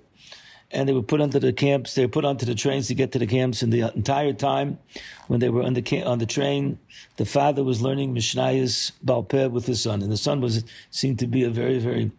and 0.71 0.87
they 0.87 0.93
were 0.93 1.03
put 1.03 1.21
onto 1.21 1.39
the 1.39 1.53
camps, 1.53 1.95
they 1.95 2.05
were 2.05 2.11
put 2.11 2.25
onto 2.25 2.45
the 2.45 2.55
trains 2.55 2.87
to 2.87 2.95
get 2.95 3.11
to 3.11 3.19
the 3.19 3.27
camps, 3.27 3.61
and 3.61 3.71
the 3.71 3.81
entire 3.95 4.33
time, 4.33 4.79
when 5.27 5.39
they 5.39 5.49
were 5.49 5.63
on 5.63 5.73
the, 5.73 6.03
on 6.03 6.19
the 6.19 6.25
train, 6.25 6.79
the 7.17 7.25
father 7.25 7.63
was 7.63 7.81
learning 7.81 8.13
Mishnayos 8.13 8.91
Balpeh 9.05 9.51
with 9.51 9.65
his 9.65 9.81
son, 9.81 10.01
and 10.01 10.11
the 10.11 10.17
son 10.17 10.41
was, 10.41 10.63
seemed 10.89 11.19
to 11.19 11.27
be 11.27 11.43
a 11.43 11.49
very, 11.49 11.79
very 11.79 12.11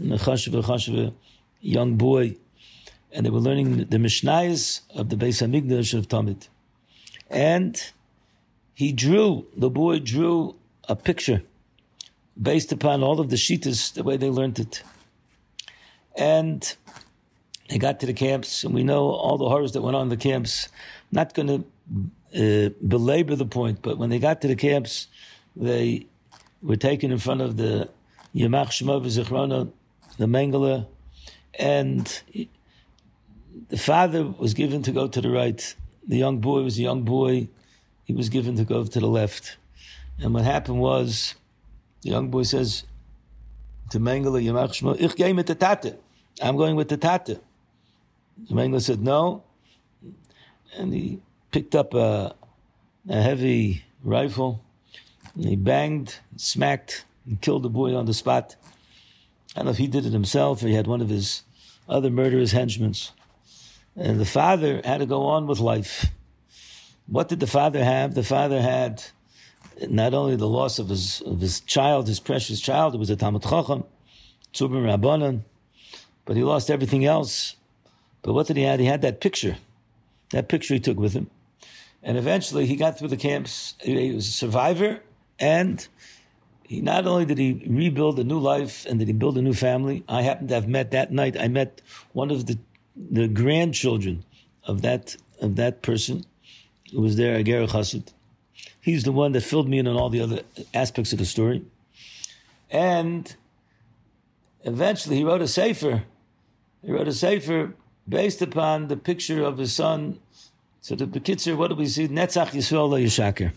chashiva, 0.00 0.62
chashiva 0.62 1.12
young 1.60 1.96
boy, 1.96 2.36
and 3.12 3.24
they 3.24 3.30
were 3.30 3.40
learning 3.40 3.76
the 3.76 3.98
Mishnayos 3.98 4.80
of 4.94 5.08
the 5.08 5.16
Beis 5.16 5.42
Hamikdash 5.46 5.94
of 5.96 6.08
Tamid. 6.08 6.48
And 7.30 7.92
he 8.74 8.92
drew, 8.92 9.46
the 9.56 9.70
boy 9.70 9.98
drew 9.98 10.56
a 10.88 10.96
picture 10.96 11.42
based 12.40 12.72
upon 12.72 13.02
all 13.02 13.20
of 13.20 13.28
the 13.28 13.36
shitas, 13.36 13.92
the 13.92 14.02
way 14.02 14.16
they 14.16 14.30
learned 14.30 14.58
it. 14.58 14.82
And 16.16 16.74
they 17.68 17.78
got 17.78 18.00
to 18.00 18.06
the 18.06 18.12
camps, 18.12 18.64
and 18.64 18.74
we 18.74 18.84
know 18.84 19.10
all 19.10 19.38
the 19.38 19.48
horrors 19.48 19.72
that 19.72 19.82
went 19.82 19.96
on 19.96 20.02
in 20.02 20.08
the 20.08 20.16
camps. 20.16 20.68
Not 21.10 21.34
going 21.34 21.48
to 21.48 21.64
uh, 22.34 22.70
belabor 22.86 23.36
the 23.36 23.46
point, 23.46 23.80
but 23.82 23.98
when 23.98 24.10
they 24.10 24.18
got 24.18 24.40
to 24.42 24.48
the 24.48 24.56
camps, 24.56 25.06
they 25.54 26.06
were 26.62 26.76
taken 26.76 27.10
in 27.10 27.18
front 27.18 27.40
of 27.40 27.56
the 27.56 27.88
Yamach 28.34 28.68
Shemov 28.68 29.04
Zichrona, 29.06 29.70
the 30.18 30.26
Mengele, 30.26 30.86
and 31.58 32.22
the 33.68 33.76
father 33.76 34.24
was 34.24 34.54
given 34.54 34.82
to 34.82 34.92
go 34.92 35.06
to 35.08 35.20
the 35.20 35.30
right. 35.30 35.74
The 36.06 36.16
young 36.16 36.38
boy 36.38 36.62
was 36.62 36.78
a 36.78 36.82
young 36.82 37.02
boy. 37.02 37.48
He 38.12 38.16
was 38.18 38.28
given 38.28 38.56
to 38.56 38.64
go 38.64 38.84
to 38.84 39.00
the 39.00 39.06
left. 39.06 39.56
And 40.18 40.34
what 40.34 40.44
happened 40.44 40.80
was, 40.80 41.34
the 42.02 42.10
young 42.10 42.28
boy 42.28 42.42
says 42.42 42.84
to 43.88 43.98
Mengele, 43.98 44.44
Yamach 44.44 44.72
Shemov, 44.74 45.00
Ich 45.00 45.16
gehe 45.16 45.34
mit 45.34 45.46
der 45.46 45.54
Tate. 45.54 45.98
I'm 46.42 46.58
going 46.58 46.76
with 46.76 46.90
the 46.90 46.98
Tate. 46.98 47.40
The 48.36 48.54
Mengele 48.54 48.82
said, 48.82 49.00
no. 49.00 49.44
And 50.76 50.92
he 50.92 51.20
picked 51.52 51.74
up 51.74 51.94
a, 51.94 52.34
a 53.08 53.22
heavy 53.22 53.82
rifle 54.04 54.62
and 55.34 55.46
he 55.46 55.56
banged, 55.56 56.18
smacked, 56.36 57.06
and 57.24 57.40
killed 57.40 57.62
the 57.62 57.70
boy 57.70 57.96
on 57.96 58.04
the 58.04 58.12
spot. 58.12 58.56
I 59.56 59.60
don't 59.60 59.64
know 59.64 59.70
if 59.70 59.78
he 59.78 59.86
did 59.86 60.04
it 60.04 60.12
himself 60.12 60.62
or 60.62 60.68
he 60.68 60.74
had 60.74 60.86
one 60.86 61.00
of 61.00 61.08
his 61.08 61.44
other 61.88 62.10
murderous 62.10 62.52
henchmen. 62.52 62.94
And 63.96 64.20
the 64.20 64.26
father 64.26 64.82
had 64.84 64.98
to 64.98 65.06
go 65.06 65.22
on 65.22 65.46
with 65.46 65.60
life. 65.60 66.08
What 67.06 67.28
did 67.28 67.40
the 67.40 67.46
father 67.46 67.84
have? 67.84 68.14
The 68.14 68.22
father 68.22 68.60
had 68.60 69.02
not 69.88 70.14
only 70.14 70.36
the 70.36 70.48
loss 70.48 70.78
of 70.78 70.88
his 70.88 71.20
of 71.22 71.40
his 71.40 71.60
child, 71.60 72.08
his 72.08 72.20
precious 72.20 72.60
child, 72.60 72.94
it 72.94 72.98
was 72.98 73.10
a 73.10 73.16
Talmud 73.16 73.42
Chacham, 73.42 73.84
Tzubim 74.52 74.84
Rabbanan, 74.84 75.42
but 76.24 76.36
he 76.36 76.42
lost 76.42 76.70
everything 76.70 77.04
else. 77.04 77.56
But 78.22 78.34
what 78.34 78.46
did 78.46 78.56
he 78.56 78.62
have? 78.62 78.78
He 78.78 78.86
had 78.86 79.02
that 79.02 79.20
picture. 79.20 79.56
That 80.30 80.48
picture 80.48 80.74
he 80.74 80.80
took 80.80 80.98
with 80.98 81.12
him. 81.12 81.28
And 82.02 82.16
eventually 82.16 82.66
he 82.66 82.76
got 82.76 82.98
through 82.98 83.08
the 83.08 83.16
camps. 83.16 83.74
He 83.80 84.12
was 84.12 84.28
a 84.28 84.32
survivor 84.32 85.00
and 85.38 85.86
he 86.62 86.80
not 86.80 87.06
only 87.06 87.24
did 87.24 87.38
he 87.38 87.64
rebuild 87.66 88.18
a 88.18 88.24
new 88.24 88.38
life 88.38 88.86
and 88.86 88.98
did 88.98 89.08
he 89.08 89.14
build 89.14 89.36
a 89.36 89.42
new 89.42 89.52
family, 89.52 90.04
I 90.08 90.22
happened 90.22 90.48
to 90.48 90.54
have 90.54 90.68
met 90.68 90.92
that 90.92 91.12
night, 91.12 91.36
I 91.38 91.48
met 91.48 91.82
one 92.12 92.30
of 92.30 92.46
the, 92.46 92.58
the 92.96 93.28
grandchildren 93.28 94.24
of 94.64 94.82
that, 94.82 95.16
of 95.40 95.56
that 95.56 95.82
person 95.82 96.24
who 96.92 97.00
was 97.00 97.16
there, 97.16 97.36
a 97.36 97.42
Ger 97.42 97.66
Chassid. 97.66 98.12
He's 98.80 99.04
the 99.04 99.12
one 99.12 99.32
that 99.32 99.42
filled 99.42 99.68
me 99.68 99.78
in 99.78 99.86
on 99.86 99.96
all 99.96 100.10
the 100.10 100.20
other 100.20 100.42
aspects 100.74 101.12
of 101.12 101.18
the 101.18 101.24
story. 101.24 101.64
And 102.70 103.34
eventually 104.64 105.16
he 105.16 105.24
wrote 105.24 105.42
a 105.42 105.48
sefer. 105.48 106.04
He 106.84 106.92
wrote 106.92 107.08
a 107.08 107.12
sefer 107.12 107.74
based 108.08 108.42
upon 108.42 108.88
the 108.88 108.96
picture 108.96 109.42
of 109.42 109.58
his 109.58 109.72
son 109.72 110.18
so 110.82 110.96
the 110.96 111.06
Bekitzer, 111.06 111.56
what 111.56 111.68
do 111.68 111.76
we 111.76 111.86
see? 111.86 112.08
Netzach 112.08 112.48
Yisrael 112.48 113.00
Yishaker. 113.00 113.52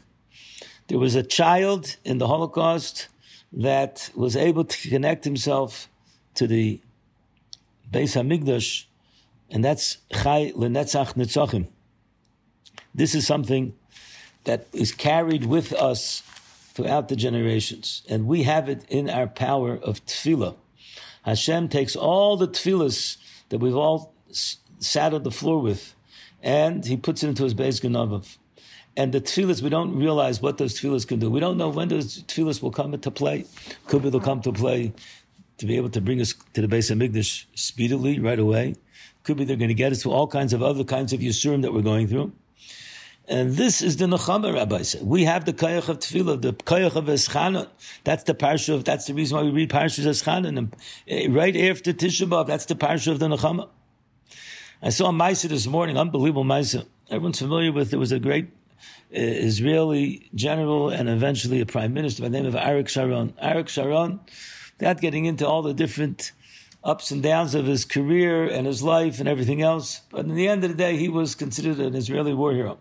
There 0.87 0.99
was 0.99 1.15
a 1.15 1.23
child 1.23 1.97
in 2.05 2.19
the 2.19 2.27
Holocaust 2.27 3.07
that 3.51 4.11
was 4.13 4.35
able 4.35 4.63
to 4.63 4.89
connect 4.89 5.23
himself 5.23 5.89
to 6.35 6.45
the 6.45 6.79
Beis 7.91 8.13
Hamikdash, 8.13 8.85
and 9.49 9.65
that's 9.65 9.97
Chai 10.13 10.51
Lenetzach 10.55 11.15
Netzachim. 11.15 11.67
This 12.95 13.13
is 13.13 13.27
something 13.27 13.73
that 14.45 14.67
is 14.71 14.93
carried 14.93 15.45
with 15.45 15.73
us 15.73 16.21
throughout 16.73 17.09
the 17.09 17.17
generations, 17.17 18.03
and 18.07 18.25
we 18.25 18.43
have 18.43 18.69
it 18.69 18.85
in 18.87 19.09
our 19.09 19.27
power 19.27 19.75
of 19.75 20.05
tefillah. 20.05 20.55
Hashem 21.23 21.67
takes 21.67 21.97
all 21.97 22.37
the 22.37 22.47
tefillahs 22.47 23.17
that 23.49 23.57
we've 23.57 23.75
all 23.75 24.13
sat 24.31 25.13
on 25.13 25.23
the 25.23 25.31
floor 25.31 25.59
with, 25.59 25.93
and 26.41 26.85
he 26.85 26.95
puts 26.95 27.21
it 27.21 27.27
into 27.27 27.43
his 27.43 27.53
Beis 27.53 27.81
Ganavav. 27.81 28.37
And 28.95 29.11
the 29.11 29.19
tefillahs, 29.19 29.61
we 29.61 29.69
don't 29.69 29.93
realize 29.97 30.41
what 30.41 30.57
those 30.57 30.79
tefillahs 30.79 31.05
can 31.05 31.19
do. 31.19 31.29
We 31.29 31.41
don't 31.41 31.57
know 31.57 31.67
when 31.67 31.89
those 31.89 32.23
tefillahs 32.23 32.61
will 32.61 32.71
come 32.71 32.93
into 32.93 33.11
play. 33.11 33.43
Could 33.87 34.03
be 34.03 34.09
they'll 34.09 34.21
come 34.21 34.41
to 34.43 34.53
play 34.53 34.93
to 35.57 35.65
be 35.65 35.75
able 35.75 35.89
to 35.89 35.99
bring 35.99 36.21
us 36.21 36.33
to 36.53 36.61
the 36.61 36.67
Beis 36.67 36.95
Hamikdash 36.95 37.45
speedily, 37.55 38.19
right 38.19 38.39
away. 38.39 38.75
Could 39.23 39.35
be 39.35 39.43
they're 39.43 39.57
going 39.57 39.67
to 39.67 39.73
get 39.73 39.91
us 39.91 40.03
to 40.03 40.11
all 40.13 40.27
kinds 40.27 40.53
of 40.53 40.63
other 40.63 40.85
kinds 40.85 41.11
of 41.11 41.19
Yisurim 41.19 41.61
that 41.63 41.73
we're 41.73 41.81
going 41.81 42.07
through. 42.07 42.31
And 43.27 43.53
this 43.53 43.81
is 43.81 43.97
the 43.97 44.05
Nechama, 44.05 44.53
Rabbi 44.53 44.83
said. 44.83 45.01
We 45.01 45.23
have 45.23 45.45
the 45.45 45.53
Kayach 45.53 45.89
of 45.89 45.97
Tefillah, 45.97 46.41
the 46.41 46.53
Kayach 46.53 46.95
of 46.95 47.05
Eschanot. 47.05 47.69
That's 48.03 48.23
the 48.23 48.35
parsha 48.35 48.75
of, 48.75 48.83
that's 48.83 49.07
the 49.07 49.15
reason 49.15 49.37
why 49.37 49.43
we 49.43 49.49
read 49.49 49.71
Parashas 49.71 50.05
Eschanot. 50.05 50.47
And 50.47 50.75
eh, 51.07 51.27
right 51.29 51.55
after 51.55 51.91
Tisha 51.91 52.29
B'Av, 52.29 52.45
that's 52.45 52.65
the 52.65 52.75
parsha 52.75 53.11
of 53.11 53.19
the 53.19 53.27
Nechama. 53.27 53.69
I 54.79 54.89
saw 54.89 55.09
a 55.09 55.11
Maisa 55.11 55.49
this 55.49 55.65
morning, 55.65 55.97
unbelievable 55.97 56.43
Maisa. 56.43 56.85
Everyone's 57.09 57.39
familiar 57.39 57.71
with 57.71 57.93
it 57.93 57.97
was 57.97 58.11
a 58.11 58.19
great 58.19 58.45
uh, 58.45 59.17
Israeli 59.17 60.29
general 60.35 60.89
and 60.89 61.09
eventually 61.09 61.61
a 61.61 61.65
prime 61.65 61.93
minister 61.93 62.21
by 62.21 62.29
the 62.29 62.39
name 62.39 62.45
of 62.45 62.53
Arik 62.53 62.87
Sharon. 62.87 63.33
Arik 63.41 63.69
Sharon, 63.69 64.19
without 64.77 65.01
getting 65.01 65.25
into 65.25 65.47
all 65.47 65.63
the 65.63 65.73
different 65.73 66.31
ups 66.83 67.09
and 67.09 67.23
downs 67.23 67.55
of 67.55 67.65
his 67.65 67.85
career 67.85 68.43
and 68.43 68.67
his 68.67 68.83
life 68.83 69.19
and 69.19 69.27
everything 69.27 69.63
else, 69.63 70.01
but 70.11 70.25
in 70.25 70.35
the 70.35 70.47
end 70.47 70.63
of 70.63 70.69
the 70.69 70.77
day, 70.77 70.97
he 70.97 71.09
was 71.09 71.33
considered 71.33 71.79
an 71.79 71.95
Israeli 71.95 72.35
war 72.35 72.53
hero. 72.53 72.77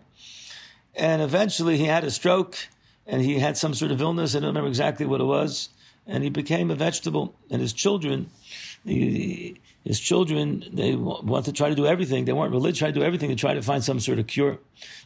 And 0.95 1.21
eventually 1.21 1.77
he 1.77 1.85
had 1.85 2.03
a 2.03 2.11
stroke 2.11 2.57
and 3.05 3.21
he 3.21 3.39
had 3.39 3.57
some 3.57 3.73
sort 3.73 3.91
of 3.91 4.01
illness. 4.01 4.35
I 4.35 4.39
don't 4.39 4.47
remember 4.47 4.69
exactly 4.69 5.05
what 5.05 5.21
it 5.21 5.25
was. 5.25 5.69
And 6.07 6.23
he 6.23 6.29
became 6.29 6.71
a 6.71 6.75
vegetable. 6.75 7.35
And 7.49 7.61
his 7.61 7.73
children, 7.73 8.29
he, 8.83 9.59
his 9.83 9.99
children, 9.99 10.63
they 10.71 10.95
want 10.95 11.45
to 11.45 11.51
try 11.51 11.69
to 11.69 11.75
do 11.75 11.85
everything. 11.85 12.25
They 12.25 12.33
weren't 12.33 12.51
religious, 12.51 12.79
try 12.79 12.89
to 12.89 12.93
do 12.93 13.03
everything 13.03 13.29
to 13.29 13.35
try 13.35 13.53
to 13.53 13.61
find 13.61 13.83
some 13.83 13.99
sort 13.99 14.19
of 14.19 14.27
cure. 14.27 14.59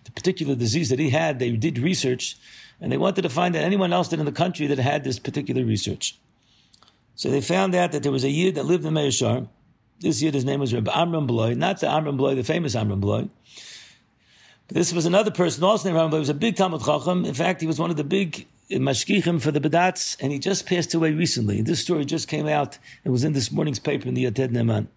The 0.03 0.11
particular 0.11 0.55
disease 0.55 0.89
that 0.89 0.99
he 0.99 1.09
had, 1.09 1.39
they 1.39 1.51
did 1.51 1.77
research, 1.79 2.37
and 2.79 2.91
they 2.91 2.97
wanted 2.97 3.23
to 3.23 3.29
find 3.29 3.55
out 3.55 3.63
anyone 3.63 3.93
else 3.93 4.11
in 4.13 4.23
the 4.23 4.31
country 4.31 4.67
that 4.67 4.77
had 4.77 5.03
this 5.03 5.19
particular 5.19 5.63
research. 5.65 6.17
So 7.15 7.29
they 7.29 7.41
found 7.41 7.75
out 7.75 7.91
that 7.91 8.03
there 8.03 8.11
was 8.11 8.23
a 8.23 8.29
Yid 8.29 8.55
that 8.55 8.65
lived 8.65 8.85
in 8.85 8.93
Meishar. 8.93 9.49
This 9.99 10.21
Yid, 10.21 10.33
his 10.33 10.45
name 10.45 10.61
was 10.61 10.73
Rabbi 10.73 10.91
Amram 10.93 11.27
Blau, 11.27 11.49
not 11.49 11.81
the 11.81 11.89
Amram 11.89 12.15
Blau, 12.15 12.33
the 12.33 12.43
famous 12.43 12.75
Amram 12.75 13.01
Blau. 13.01 13.29
This 14.71 14.93
was 14.93 15.07
another 15.07 15.31
person 15.31 15.63
also 15.63 15.89
named 15.89 15.97
Amram 15.97 16.11
but 16.11 16.17
He 16.17 16.19
was 16.19 16.29
a 16.29 16.35
big 16.35 16.55
Talmud 16.55 16.81
Chacham. 16.83 17.25
In 17.25 17.33
fact, 17.33 17.59
he 17.59 17.65
was 17.65 17.79
one 17.79 17.89
of 17.89 17.97
the 17.97 18.03
big 18.03 18.45
mashkichim 18.69 19.41
for 19.41 19.51
the 19.51 19.59
Badats, 19.59 20.15
and 20.19 20.31
he 20.31 20.37
just 20.37 20.67
passed 20.67 20.93
away 20.93 21.11
recently. 21.11 21.63
This 21.63 21.81
story 21.81 22.05
just 22.05 22.27
came 22.27 22.47
out. 22.47 22.77
It 23.03 23.09
was 23.09 23.23
in 23.23 23.33
this 23.33 23.51
morning's 23.51 23.79
paper 23.79 24.07
in 24.07 24.13
the 24.13 24.25
Yated 24.25 24.49
Ne'eman. 24.49 24.87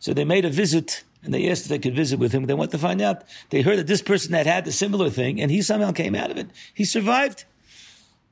So 0.00 0.12
they 0.12 0.24
made 0.24 0.44
a 0.44 0.50
visit, 0.50 1.04
and 1.22 1.32
they 1.32 1.48
asked 1.48 1.62
if 1.62 1.68
they 1.68 1.78
could 1.78 1.94
visit 1.94 2.18
with 2.18 2.32
him. 2.32 2.46
They 2.46 2.54
wanted 2.54 2.72
to 2.72 2.78
find 2.78 3.00
out. 3.00 3.22
They 3.50 3.62
heard 3.62 3.78
that 3.78 3.86
this 3.86 4.02
person 4.02 4.34
had 4.34 4.46
had 4.46 4.66
a 4.66 4.72
similar 4.72 5.08
thing, 5.08 5.40
and 5.40 5.52
he 5.52 5.62
somehow 5.62 5.92
came 5.92 6.16
out 6.16 6.32
of 6.32 6.36
it. 6.36 6.48
He 6.74 6.84
survived. 6.84 7.44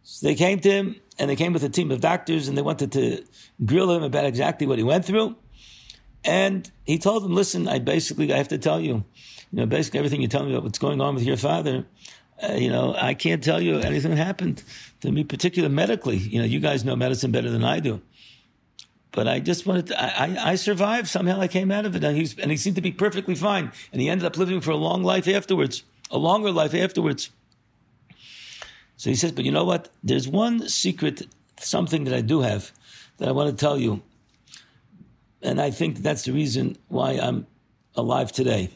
So 0.03 0.27
they 0.27 0.35
came 0.35 0.59
to 0.61 0.71
him, 0.71 0.97
and 1.21 1.31
they 1.31 1.37
came 1.37 1.53
with 1.53 1.63
a 1.63 1.69
team 1.69 1.93
of 1.93 2.01
doctors, 2.01 2.49
and 2.49 2.59
they 2.59 2.63
wanted 2.63 2.91
to 2.93 3.25
grill 3.65 3.93
him 3.93 4.03
about 4.03 4.25
exactly 4.25 4.67
what 4.67 4.79
he 4.79 4.85
went 4.85 5.05
through. 5.05 5.37
And 6.25 6.69
he 6.85 6.99
told 6.99 7.23
them, 7.23 7.33
"Listen, 7.33 7.69
I 7.69 7.79
basically 7.79 8.33
I 8.33 8.39
have 8.39 8.49
to 8.49 8.59
tell 8.59 8.81
you, 8.81 9.05
you 9.53 9.61
know, 9.61 9.67
basically 9.67 9.99
everything 9.99 10.21
you're 10.21 10.29
telling 10.29 10.49
me 10.49 10.55
about 10.55 10.65
what's 10.65 10.79
going 10.79 11.01
on 11.01 11.15
with 11.15 11.25
your 11.25 11.37
father." 11.37 11.87
Uh, 12.41 12.53
you 12.53 12.71
know, 12.71 12.95
I 12.97 13.15
can't 13.15 13.43
tell 13.43 13.61
you 13.61 13.79
anything 13.79 14.13
that 14.13 14.25
happened 14.25 14.63
to 15.01 15.11
me, 15.11 15.25
particularly 15.25 15.75
medically. 15.75 16.17
You 16.17 16.39
know, 16.39 16.45
you 16.45 16.61
guys 16.61 16.85
know 16.85 16.95
medicine 16.95 17.33
better 17.33 17.51
than 17.51 17.65
I 17.65 17.81
do. 17.81 18.01
But 19.11 19.27
I 19.27 19.41
just 19.41 19.67
wanted 19.67 19.89
to, 19.89 20.01
I, 20.01 20.53
I 20.53 20.55
survived. 20.55 21.09
Somehow 21.09 21.41
I 21.41 21.49
came 21.49 21.73
out 21.73 21.87
of 21.87 21.97
it. 21.97 22.05
And, 22.05 22.17
and 22.39 22.51
he 22.51 22.57
seemed 22.57 22.77
to 22.77 22.83
be 22.83 22.93
perfectly 22.93 23.35
fine. 23.35 23.73
And 23.93 24.01
he 24.01 24.09
ended 24.09 24.25
up 24.25 24.37
living 24.37 24.61
for 24.61 24.71
a 24.71 24.77
long 24.77 25.03
life 25.03 25.27
afterwards, 25.27 25.83
a 26.11 26.19
longer 26.19 26.53
life 26.53 26.75
afterwards. 26.75 27.31
So 28.97 29.11
he 29.11 29.17
says, 29.17 29.33
but 29.33 29.45
you 29.45 29.51
know 29.51 29.65
what? 29.65 29.89
There's 30.05 30.29
one 30.29 30.69
secret, 30.69 31.27
something 31.59 32.05
that 32.05 32.15
I 32.15 32.21
do 32.21 32.43
have 32.43 32.71
that 33.17 33.29
I 33.29 33.33
want 33.33 33.51
to 33.51 33.57
tell 33.57 33.79
you. 33.79 34.03
And 35.43 35.61
I 35.61 35.71
think 35.71 35.99
that's 35.99 36.23
the 36.23 36.33
reason 36.33 36.77
why 36.89 37.13
I'm 37.13 37.47
alive 37.97 38.31
today. 38.31 38.71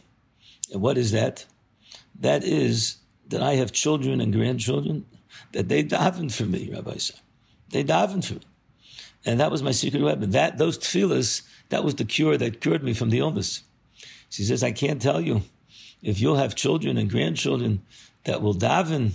And 0.72 0.80
what 0.80 0.98
is 0.98 1.12
that? 1.12 1.44
That 2.18 2.42
is 2.42 2.96
that 3.28 3.42
I 3.42 3.54
have 3.54 3.72
children 3.72 4.20
and 4.20 4.32
grandchildren, 4.32 5.06
that 5.52 5.68
they 5.68 5.84
daven 5.84 6.32
for 6.32 6.44
me, 6.44 6.70
Rabbi 6.72 6.92
Isaac. 6.92 7.16
They 7.70 7.84
daven 7.84 8.24
for 8.24 8.34
me. 8.34 8.40
And 9.24 9.38
that 9.38 9.50
was 9.50 9.62
my 9.62 9.70
secret 9.70 10.02
weapon. 10.02 10.30
That, 10.30 10.58
those 10.58 10.78
tefillahs, 10.78 11.42
that 11.68 11.84
was 11.84 11.94
the 11.94 12.04
cure 12.04 12.36
that 12.36 12.60
cured 12.60 12.82
me 12.82 12.92
from 12.92 13.10
the 13.10 13.20
illness. 13.20 13.62
She 14.30 14.42
says, 14.42 14.62
I 14.62 14.72
can't 14.72 15.00
tell 15.00 15.20
you. 15.20 15.42
If 16.02 16.20
you'll 16.20 16.36
have 16.36 16.56
children 16.56 16.98
and 16.98 17.08
grandchildren 17.08 17.82
that 18.24 18.42
will 18.42 18.54
daven, 18.54 19.12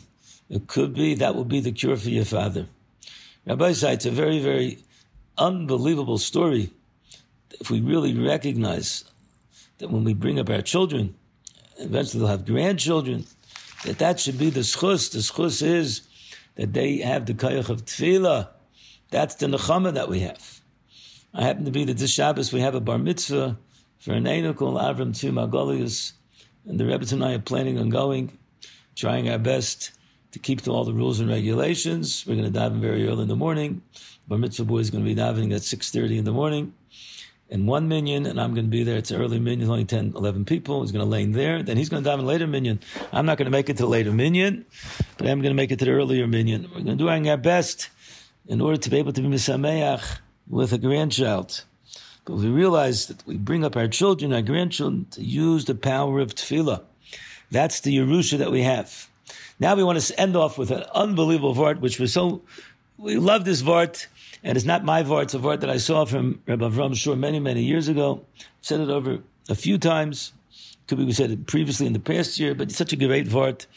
it 0.49 0.67
could 0.67 0.93
be 0.93 1.15
that 1.15 1.35
will 1.35 1.43
be 1.43 1.59
the 1.59 1.73
cure 1.73 1.97
for 1.97 2.09
your 2.09 2.23
father. 2.23 2.67
Rabbi 3.45 3.73
said, 3.73 3.95
it's 3.95 4.05
a 4.05 4.11
very, 4.11 4.39
very 4.39 4.79
unbelievable 5.37 6.17
story. 6.17 6.71
If 7.59 7.69
we 7.69 7.81
really 7.81 8.13
recognize 8.13 9.03
that 9.79 9.89
when 9.89 10.03
we 10.03 10.13
bring 10.13 10.39
up 10.39 10.49
our 10.49 10.61
children, 10.61 11.15
eventually 11.79 12.19
they'll 12.19 12.29
have 12.29 12.45
grandchildren, 12.45 13.25
that 13.85 13.99
that 13.99 14.19
should 14.19 14.37
be 14.37 14.49
the 14.49 14.61
schus. 14.61 15.11
The 15.11 15.19
schus 15.19 15.61
is 15.61 16.01
that 16.55 16.73
they 16.73 16.97
have 16.97 17.25
the 17.25 17.33
kayach 17.33 17.69
of 17.69 17.85
tefillah. 17.85 18.49
That's 19.09 19.35
the 19.35 19.47
nechama 19.47 19.93
that 19.93 20.09
we 20.09 20.21
have. 20.21 20.61
I 21.33 21.43
happen 21.43 21.65
to 21.65 21.71
be 21.71 21.85
that 21.85 21.97
this 21.97 22.11
Shabbos 22.11 22.51
we 22.51 22.61
have 22.61 22.75
a 22.75 22.81
bar 22.81 22.97
mitzvah 22.97 23.57
for 23.99 24.13
an 24.13 24.27
Einu 24.27 24.53
called 24.53 24.75
Avram 24.75 25.17
to 25.19 25.31
Margolius, 25.31 26.13
and 26.65 26.79
the 26.79 26.85
Rebbe 26.85 27.05
and 27.11 27.23
I 27.23 27.33
are 27.33 27.39
planning 27.39 27.77
on 27.77 27.89
going, 27.89 28.37
trying 28.95 29.29
our 29.29 29.37
best 29.37 29.91
to 30.31 30.39
keep 30.39 30.61
to 30.63 30.71
all 30.71 30.83
the 30.83 30.93
rules 30.93 31.19
and 31.19 31.29
regulations. 31.29 32.25
We're 32.27 32.35
going 32.35 32.51
to 32.51 32.59
daven 32.59 32.79
very 32.79 33.07
early 33.07 33.23
in 33.23 33.27
the 33.27 33.35
morning. 33.35 33.81
Bar 34.27 34.37
mitzvah 34.37 34.65
boy 34.65 34.79
is 34.79 34.89
going 34.89 35.03
to 35.03 35.15
be 35.15 35.19
davening 35.19 35.53
at 35.55 35.61
6.30 35.61 36.17
in 36.17 36.25
the 36.25 36.33
morning 36.33 36.73
in 37.49 37.65
one 37.65 37.88
minion, 37.88 38.25
and 38.25 38.39
I'm 38.39 38.53
going 38.53 38.65
to 38.65 38.69
be 38.71 38.83
there. 38.83 38.97
It's 38.97 39.12
early 39.12 39.39
minyan, 39.39 39.69
only 39.69 39.86
10, 39.86 40.13
11 40.15 40.45
people. 40.45 40.81
He's 40.81 40.91
going 40.91 41.10
to 41.10 41.17
in 41.17 41.31
there. 41.31 41.63
Then 41.63 41.77
he's 41.77 41.89
going 41.89 42.03
to 42.03 42.10
dive 42.10 42.19
in 42.19 42.25
later 42.25 42.47
minion. 42.47 42.79
I'm 43.12 43.25
not 43.25 43.38
going 43.38 43.45
to 43.45 43.51
make 43.51 43.69
it 43.69 43.77
to 43.77 43.83
the 43.83 43.89
later 43.89 44.12
minion, 44.12 44.65
but 45.17 45.27
I'm 45.27 45.41
going 45.41 45.51
to 45.51 45.55
make 45.55 45.71
it 45.71 45.79
to 45.79 45.86
the 45.86 45.91
earlier 45.91 46.27
minion. 46.27 46.63
We're 46.63 46.81
going 46.83 46.97
to 46.97 47.03
do 47.03 47.10
our 47.10 47.38
best 47.38 47.89
in 48.47 48.62
order 48.62 48.77
to 48.77 48.89
be 48.89 48.97
able 48.97 49.13
to 49.13 49.21
be 49.21 49.27
misameach 49.27 50.19
with 50.49 50.73
a 50.73 50.77
grandchild. 50.77 51.63
But 52.25 52.36
we 52.36 52.49
realize 52.49 53.07
that 53.07 53.25
we 53.25 53.38
bring 53.38 53.63
up 53.63 53.77
our 53.77 53.88
children, 53.88 54.33
our 54.33 54.41
grandchildren, 54.41 55.07
to 55.12 55.23
use 55.23 55.65
the 55.65 55.75
power 55.75 56.19
of 56.19 56.36
tefillah. 56.36 56.83
That's 57.49 57.79
the 57.79 57.97
Yerusha 57.97 58.38
that 58.39 58.51
we 58.51 58.63
have. 58.63 59.10
Now 59.60 59.75
we 59.75 59.83
want 59.83 59.99
to 59.99 60.19
end 60.19 60.36
off 60.36 60.57
with 60.57 60.71
an 60.71 60.83
unbelievable 60.93 61.55
vart, 61.55 61.79
which 61.79 61.99
was 61.99 62.12
so, 62.12 62.41
we 62.97 63.15
love 63.15 63.45
this 63.45 63.62
vart, 63.62 64.07
and 64.47 64.55
it's 64.55 64.65
not 64.65 64.86
my 64.86 65.03
vart, 65.03 65.23
it's 65.23 65.33
a 65.33 65.39
vart 65.39 65.60
that 65.60 65.69
I 65.69 65.75
saw 65.75 66.05
from 66.05 66.41
Rabbi 66.47 66.63
Avram 66.63 66.95
Schorr 66.95 67.17
many, 67.17 67.38
many 67.38 67.63
years 67.63 67.89
ago. 67.89 68.25
Said 68.62 68.79
it 68.79 68.89
over 68.89 69.19
a 69.49 69.55
few 69.55 69.77
times. 69.77 70.31
Could 70.88 70.99
be 70.99 71.03
we 71.03 71.12
said 71.12 71.31
it 71.31 71.47
previously 71.47 71.86
in 71.86 71.91
the 71.91 71.99
past 71.99 72.39
year, 72.39 72.55
but 72.55 72.69
it's 72.69 72.77
such 72.77 72.93
a 72.93 72.95
great 72.95 73.27
vart 73.27 73.67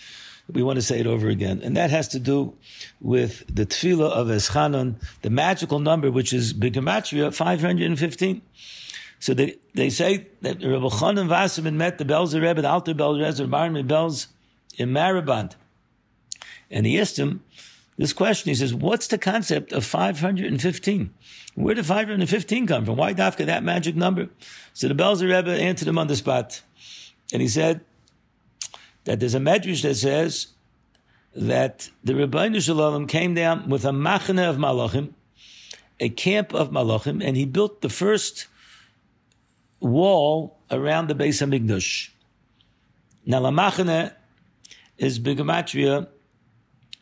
we 0.52 0.62
want 0.62 0.76
to 0.76 0.82
say 0.82 1.00
it 1.00 1.08
over 1.08 1.28
again. 1.28 1.60
And 1.62 1.76
that 1.76 1.90
has 1.90 2.06
to 2.08 2.20
do 2.20 2.54
with 3.00 3.44
the 3.52 3.66
tefillah 3.66 4.10
of 4.10 4.28
Eschanon, 4.28 4.94
the 5.22 5.30
magical 5.30 5.80
number, 5.80 6.10
which 6.10 6.32
is 6.32 6.54
B'gematria 6.54 7.34
515. 7.34 8.42
So 9.18 9.34
they, 9.34 9.56
they 9.74 9.90
say 9.90 10.28
that 10.42 10.62
Rabbi 10.62 10.86
Chanan 10.86 11.28
Wasserman 11.28 11.76
met 11.76 11.98
the 11.98 12.04
Belzer 12.04 12.42
Rebbe, 12.42 12.62
the 12.62 12.68
Alter 12.68 12.94
Belzer 12.94 13.40
Rebbe, 13.40 13.48
Barney 13.48 13.82
Belz 13.82 14.28
in 14.76 14.90
Marienbad. 14.90 15.54
And 16.70 16.86
he 16.86 16.98
asked 16.98 17.18
him 17.18 17.42
this 18.00 18.14
question. 18.14 18.48
He 18.48 18.54
says, 18.54 18.72
what's 18.72 19.08
the 19.08 19.18
concept 19.18 19.72
of 19.72 19.84
515? 19.84 21.14
Where 21.54 21.74
did 21.74 21.84
515 21.84 22.66
come 22.66 22.86
from? 22.86 22.96
Why 22.96 23.12
dafka 23.12 23.44
that 23.44 23.62
magic 23.62 23.94
number? 23.94 24.30
So 24.72 24.88
the 24.88 24.94
Belzer 24.94 25.24
Rebbe 25.24 25.50
answered 25.50 25.86
him 25.86 25.98
on 25.98 26.06
the 26.06 26.16
spot. 26.16 26.62
And 27.30 27.42
he 27.42 27.48
said, 27.48 27.82
that 29.04 29.20
there's 29.20 29.34
a 29.34 29.38
medrash 29.38 29.82
that 29.82 29.96
says 29.96 30.46
that 31.34 31.90
the 32.02 32.14
Rebbeinu 32.14 32.62
Shalom 32.62 33.06
came 33.06 33.34
down 33.34 33.68
with 33.68 33.84
a 33.84 33.90
machane 33.90 34.48
of 34.48 34.56
malachim, 34.56 35.12
a 35.98 36.08
camp 36.08 36.54
of 36.54 36.70
malachim, 36.70 37.22
and 37.22 37.36
he 37.36 37.44
built 37.44 37.82
the 37.82 37.90
first 37.90 38.46
wall 39.78 40.58
around 40.70 41.08
the 41.08 41.14
base 41.14 41.42
of 41.42 41.50
Migdash. 41.50 42.08
Now, 43.26 43.40
the 43.40 43.50
machane 43.50 44.14
is 44.96 45.20
b'gematria 45.20 46.08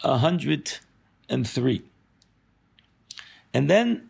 103. 0.02 0.87
And 1.28 1.48
3. 1.48 1.82
And 3.52 3.68
then 3.68 4.08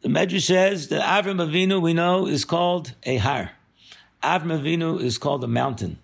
the 0.00 0.08
Medrash 0.08 0.46
says 0.46 0.88
that 0.88 1.02
Avram 1.02 1.36
Avinu, 1.36 1.80
we 1.80 1.94
know, 1.94 2.26
is 2.26 2.44
called 2.44 2.94
a 3.04 3.16
har. 3.16 3.52
Avram 4.22 4.60
Avinu 4.60 5.00
is 5.00 5.18
called 5.18 5.42
a 5.44 5.48
mountain. 5.48 5.98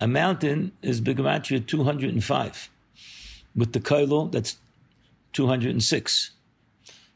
A 0.00 0.08
mountain 0.08 0.72
is 0.82 1.00
B'gematria 1.00 1.66
205. 1.66 2.70
With 3.54 3.72
the 3.72 3.80
Kailo, 3.80 4.30
that's 4.32 4.56
206. 5.32 6.30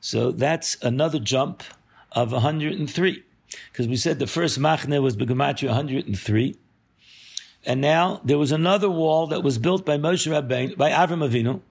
So 0.00 0.30
that's 0.30 0.76
another 0.82 1.18
jump 1.18 1.62
of 2.12 2.32
103. 2.32 3.22
Because 3.72 3.88
we 3.88 3.96
said 3.96 4.18
the 4.18 4.26
first 4.26 4.58
Machane 4.58 5.02
was 5.02 5.16
B'gematria 5.16 5.68
103. 5.68 6.56
And 7.66 7.80
now 7.80 8.20
there 8.22 8.38
was 8.38 8.52
another 8.52 8.90
wall 8.90 9.26
that 9.28 9.42
was 9.42 9.58
built 9.58 9.86
by 9.86 9.96
Moshe 9.96 10.30
Rabbein, 10.30 10.74
by 10.76 10.90
Avram 10.90 11.26
Avinu, 11.26 11.62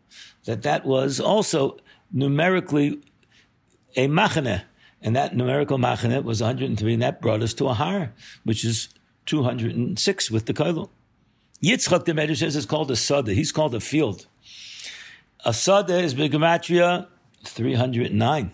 that 0.45 0.63
that 0.63 0.85
was 0.85 1.19
also 1.19 1.77
numerically 2.11 3.01
a 3.95 4.07
Machane. 4.07 4.63
And 5.01 5.15
that 5.15 5.35
numerical 5.35 5.77
Machane 5.77 6.23
was 6.23 6.41
103, 6.41 6.93
and 6.93 7.01
that 7.01 7.21
brought 7.21 7.41
us 7.41 7.53
to 7.55 7.67
a 7.67 7.73
Har, 7.73 8.13
which 8.43 8.63
is 8.63 8.89
206 9.25 10.31
with 10.31 10.45
the 10.45 10.53
Kailo. 10.53 10.89
Yitzchak 11.61 12.05
the 12.05 12.13
Medrash 12.13 12.37
says 12.37 12.55
is 12.55 12.65
called 12.65 12.91
a 12.91 12.95
sada. 12.95 13.33
He's 13.33 13.51
called 13.51 13.73
a 13.73 13.79
field. 13.79 14.27
A 15.45 15.53
sada 15.53 15.99
is 15.99 16.13
B'gematria 16.13 17.07
309. 17.45 18.51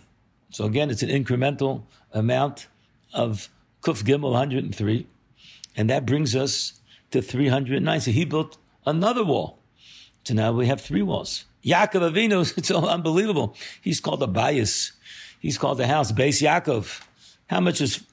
So 0.52 0.66
again, 0.66 0.90
it's 0.90 1.04
an 1.04 1.10
incremental 1.10 1.84
amount 2.14 2.68
of 3.14 3.50
Kuf 3.82 4.04
Gimel 4.04 4.32
103. 4.32 5.08
And 5.76 5.90
that 5.90 6.06
brings 6.06 6.36
us 6.36 6.80
to 7.12 7.22
309. 7.22 8.02
So 8.02 8.12
he 8.12 8.26
built 8.26 8.58
another 8.86 9.24
wall. 9.24 9.60
So 10.24 10.34
now 10.34 10.52
we 10.52 10.68
have 10.68 10.82
three 10.82 11.02
walls. 11.02 11.46
Yaakov 11.64 12.12
Avinu, 12.12 12.42
it's 12.58 12.72
all 12.72 12.88
unbelievable. 12.88 13.56
He's 13.82 14.00
called 14.00 14.24
a 14.24 14.28
bias. 14.28 14.94
He's 15.40 15.58
called 15.58 15.78
the 15.78 15.88
house, 15.88 16.12
Base 16.12 16.42
Yaakov. 16.42 17.02
How 17.48 17.60
much 17.60 17.82
is 17.82 18.04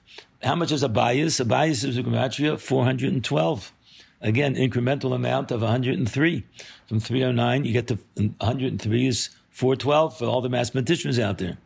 how 0.43 0.55
much 0.55 0.71
is 0.71 0.83
a 0.83 0.89
bias? 0.89 1.41
A 1.41 1.45
bias 1.45 1.83
is 1.83 1.97
a 1.99 2.03
gematria 2.03 2.59
412. 2.59 3.73
Again, 4.21 4.55
incremental 4.55 5.15
amount 5.15 5.51
of 5.51 5.61
103. 5.61 6.45
From 6.87 7.01
309, 7.01 7.65
you 7.65 7.73
get 7.73 7.89
to 7.89 7.99
103 8.17 9.07
is 9.07 9.31
412 9.51 10.19
for 10.19 10.25
all 10.27 10.41
the 10.41 10.49
mathematicians 10.49 11.19
out 11.19 11.39
there. 11.39 11.59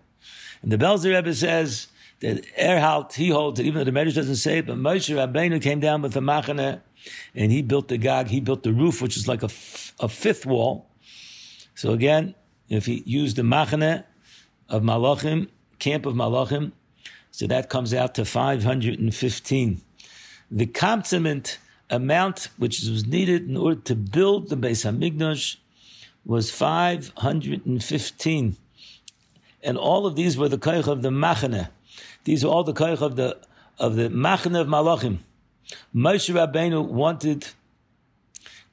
And 0.63 0.71
the 0.71 0.77
Belzer 0.77 1.15
Rebbe 1.15 1.35
says 1.35 1.89
that 2.21 2.45
Erhalt, 2.57 3.15
he 3.15 3.31
holds 3.31 3.59
that 3.59 3.67
even 3.67 3.79
though 3.79 3.91
the 3.91 3.99
Medrash 3.99 4.15
doesn't 4.15 4.37
say 4.37 4.59
it, 4.59 4.67
but 4.67 4.77
Moshe 4.77 5.15
Rabbeinu 5.15 5.63
came 5.63 5.81
down 5.81 6.03
with 6.03 6.13
the 6.13 6.21
Machane 6.21 6.81
and 7.35 7.53
he 7.53 7.63
built 7.63 7.89
the 7.89 7.99
Gag, 7.99 8.29
he 8.29 8.41
built 8.41 8.63
the 8.63 8.73
roof, 8.73 9.01
which 9.01 9.17
is 9.17 9.27
like 9.27 9.43
a, 9.43 9.47
f- 9.47 9.95
a 10.01 10.09
fifth 10.09 10.45
wall. 10.45 10.90
So 11.81 11.89
again, 11.95 12.35
if 12.69 12.85
he 12.85 13.03
used 13.07 13.37
the 13.37 13.43
Machane 13.43 14.05
of 14.69 14.83
Malachim, 14.83 15.49
camp 15.79 16.05
of 16.05 16.15
Malachim, 16.15 16.73
so 17.31 17.47
that 17.47 17.71
comes 17.71 17.95
out 17.95 18.15
to 18.17 18.27
515. 18.27 19.81
The 20.51 20.67
complement 20.67 21.59
amount 21.89 22.49
which 22.59 22.83
was 22.83 23.07
needed 23.07 23.49
in 23.49 23.57
order 23.57 23.81
to 23.81 23.95
build 23.95 24.51
the 24.51 24.59
Beis 24.59 24.85
Hamikdash 24.85 25.57
was 26.27 26.51
515. 26.51 28.57
And 29.63 29.79
all 29.79 30.05
of 30.05 30.17
these 30.17 30.37
were 30.37 30.51
the 30.51 30.59
koich 30.59 30.87
of 30.87 31.01
the 31.01 31.09
Machane. 31.09 31.71
These 32.25 32.45
are 32.45 32.49
all 32.49 32.65
the 32.65 32.75
koich 32.75 33.01
of 33.01 33.17
the 33.17 33.39
of 33.79 33.97
the 33.97 34.11
Machane 34.11 34.61
of 34.61 34.67
Malachim. 34.67 35.21
Moshe 35.95 36.35
Rabbeinu 36.35 36.87
wanted 36.87 37.47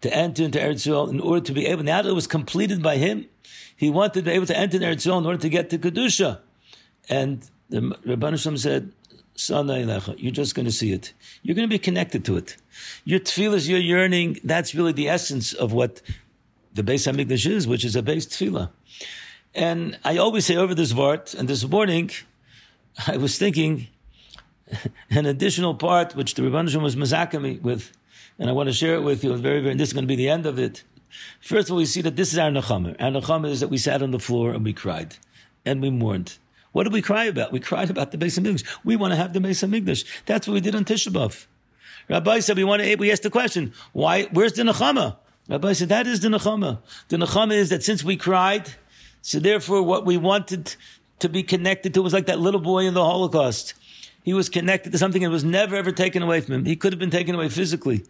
to 0.01 0.13
enter 0.13 0.43
into 0.43 0.59
Eretz 0.59 0.87
Yisrael 0.87 1.09
in 1.09 1.19
order 1.19 1.41
to 1.41 1.51
be 1.51 1.65
able, 1.65 1.83
now 1.83 2.01
that 2.01 2.09
it 2.09 2.13
was 2.13 2.27
completed 2.27 2.81
by 2.83 2.97
him, 2.97 3.25
he 3.75 3.89
wanted 3.89 4.13
to 4.13 4.21
be 4.23 4.31
able 4.31 4.45
to 4.45 4.57
enter 4.57 4.77
Eretz 4.77 5.05
Yisrael 5.05 5.19
in 5.19 5.25
order 5.25 5.39
to 5.39 5.49
get 5.49 5.69
to 5.71 5.77
Kedusha. 5.77 6.39
And 7.09 7.49
the 7.69 7.79
Rabban 7.79 8.37
Shalom 8.37 8.57
said, 8.57 8.91
you're 9.39 10.31
just 10.31 10.55
going 10.55 10.65
to 10.65 10.71
see 10.71 10.91
it. 10.91 11.13
You're 11.43 11.55
going 11.55 11.67
to 11.67 11.73
be 11.73 11.77
connected 11.79 12.25
to 12.25 12.37
it. 12.37 12.57
Your 13.05 13.19
tefillah, 13.19 13.67
your 13.67 13.79
yearning, 13.79 14.39
that's 14.43 14.73
really 14.73 14.93
the 14.93 15.07
essence 15.07 15.53
of 15.53 15.73
what 15.73 16.01
the 16.73 16.81
Beis 16.81 17.11
Hamikdash 17.11 17.49
is, 17.49 17.67
which 17.67 17.85
is 17.85 17.95
a 17.95 18.01
base 18.01 18.25
tefillah. 18.25 18.71
And 19.53 19.97
I 20.03 20.17
always 20.17 20.45
say 20.45 20.55
over 20.55 20.73
this 20.73 20.93
vart, 20.93 21.35
and 21.37 21.47
this 21.47 21.67
morning, 21.67 22.09
I 23.07 23.17
was 23.17 23.37
thinking 23.37 23.87
an 25.09 25.25
additional 25.25 25.75
part 25.75 26.15
which 26.15 26.33
the 26.33 26.41
Rebbeinu 26.41 26.81
was 26.81 26.95
mazakami 26.95 27.61
with, 27.61 27.91
and 28.39 28.49
I 28.49 28.53
want 28.53 28.67
to 28.67 28.73
share 28.73 28.95
it 28.95 29.01
with 29.01 29.23
you. 29.23 29.31
It's 29.33 29.41
Very, 29.41 29.61
very. 29.61 29.75
This 29.75 29.89
is 29.89 29.93
going 29.93 30.03
to 30.03 30.07
be 30.07 30.15
the 30.15 30.29
end 30.29 30.45
of 30.45 30.59
it. 30.59 30.83
First 31.41 31.69
of 31.69 31.73
all, 31.73 31.77
we 31.77 31.85
see 31.85 32.01
that 32.01 32.15
this 32.15 32.33
is 32.33 32.39
our 32.39 32.51
nechama. 32.51 32.95
Our 33.01 33.11
nechama 33.11 33.49
is 33.49 33.59
that 33.61 33.69
we 33.69 33.77
sat 33.77 34.01
on 34.01 34.11
the 34.11 34.19
floor 34.19 34.51
and 34.51 34.63
we 34.63 34.73
cried, 34.73 35.15
and 35.65 35.81
we 35.81 35.89
mourned. 35.89 36.37
What 36.71 36.83
did 36.83 36.93
we 36.93 37.01
cry 37.01 37.25
about? 37.25 37.51
We 37.51 37.59
cried 37.59 37.89
about 37.89 38.11
the 38.11 38.17
Beis 38.17 38.39
Hamikdash. 38.39 38.63
We 38.83 38.95
want 38.95 39.11
to 39.11 39.15
have 39.15 39.33
the 39.33 39.39
Beis 39.39 39.67
Hamikdash. 39.67 40.05
That's 40.25 40.47
what 40.47 40.53
we 40.53 40.61
did 40.61 40.75
on 40.75 40.85
Tisha 40.85 41.11
B'av. 41.11 41.47
Rabbi 42.09 42.39
said 42.39 42.57
we 42.57 42.63
want 42.63 42.83
to. 42.83 42.95
We 42.95 43.11
asked 43.11 43.23
the 43.23 43.29
question, 43.29 43.73
why? 43.93 44.25
Where's 44.25 44.53
the 44.53 44.63
nechama? 44.63 45.17
Rabbi 45.49 45.73
said 45.73 45.89
that 45.89 46.07
is 46.07 46.19
the 46.19 46.27
nechama. 46.27 46.79
The 47.07 47.17
nechama 47.17 47.53
is 47.53 47.69
that 47.69 47.83
since 47.83 48.03
we 48.03 48.15
cried, 48.15 48.69
so 49.21 49.39
therefore 49.39 49.81
what 49.81 50.05
we 50.05 50.17
wanted 50.17 50.75
to 51.19 51.29
be 51.29 51.41
connected 51.41 51.93
to 51.95 52.01
was 52.01 52.13
like 52.13 52.27
that 52.27 52.39
little 52.39 52.61
boy 52.61 52.85
in 52.85 52.93
the 52.93 53.03
Holocaust. 53.03 53.73
He 54.27 54.33
was 54.33 54.49
connected 54.49 54.91
to 54.91 54.97
something 54.97 55.21
that 55.21 55.29
was 55.29 55.45
never 55.45 55.77
ever 55.77 55.93
taken 55.93 56.21
away 56.21 56.41
from 56.41 56.55
him. 56.55 56.65
He 56.65 56.75
could 56.75 56.91
have 56.91 56.99
been 56.99 57.09
taken 57.09 57.33
away 57.33 57.47
physically, 57.47 58.03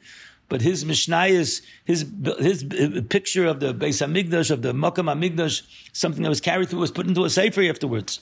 but 0.50 0.62
his 0.62 0.84
mishnayos, 0.84 1.62
his 1.86 2.08
his 2.40 2.64
uh, 2.64 3.02
picture 3.08 3.46
of 3.46 3.60
the 3.60 3.72
Beis 3.72 4.02
Hamikdash 4.02 4.50
of 4.50 4.64
the 4.64 4.74
Makam 4.74 5.14
Hamikdash, 5.14 5.62
something 5.94 6.24
that 6.24 6.30
was 6.30 6.42
carried 6.42 6.70
through, 6.70 6.80
was 6.80 6.90
put 6.90 7.06
into 7.06 7.24
a 7.24 7.30
sefer 7.30 7.62
afterwards. 7.62 8.22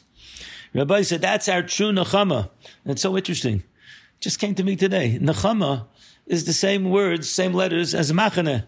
Rabbi 0.74 1.04
said 1.04 1.22
that's 1.22 1.48
our 1.48 1.64
true 1.64 1.94
nechama. 1.94 2.50
It's 2.86 3.02
so 3.02 3.16
interesting. 3.16 3.64
Just 4.20 4.40
came 4.40 4.56
to 4.56 4.64
me 4.66 4.76
today. 4.76 5.18
Nechama 5.18 5.88
is 6.26 6.44
the 6.44 6.52
same 6.52 6.90
words, 6.90 7.30
same 7.30 7.54
letters 7.54 7.96
as 7.96 8.12
machane, 8.12 8.66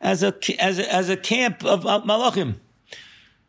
as 0.00 0.22
a 0.22 0.34
as 0.58 0.78
a, 0.78 0.90
as 0.90 1.10
a 1.10 1.18
camp 1.18 1.62
of 1.66 1.84
uh, 1.84 2.00
malachim. 2.00 2.54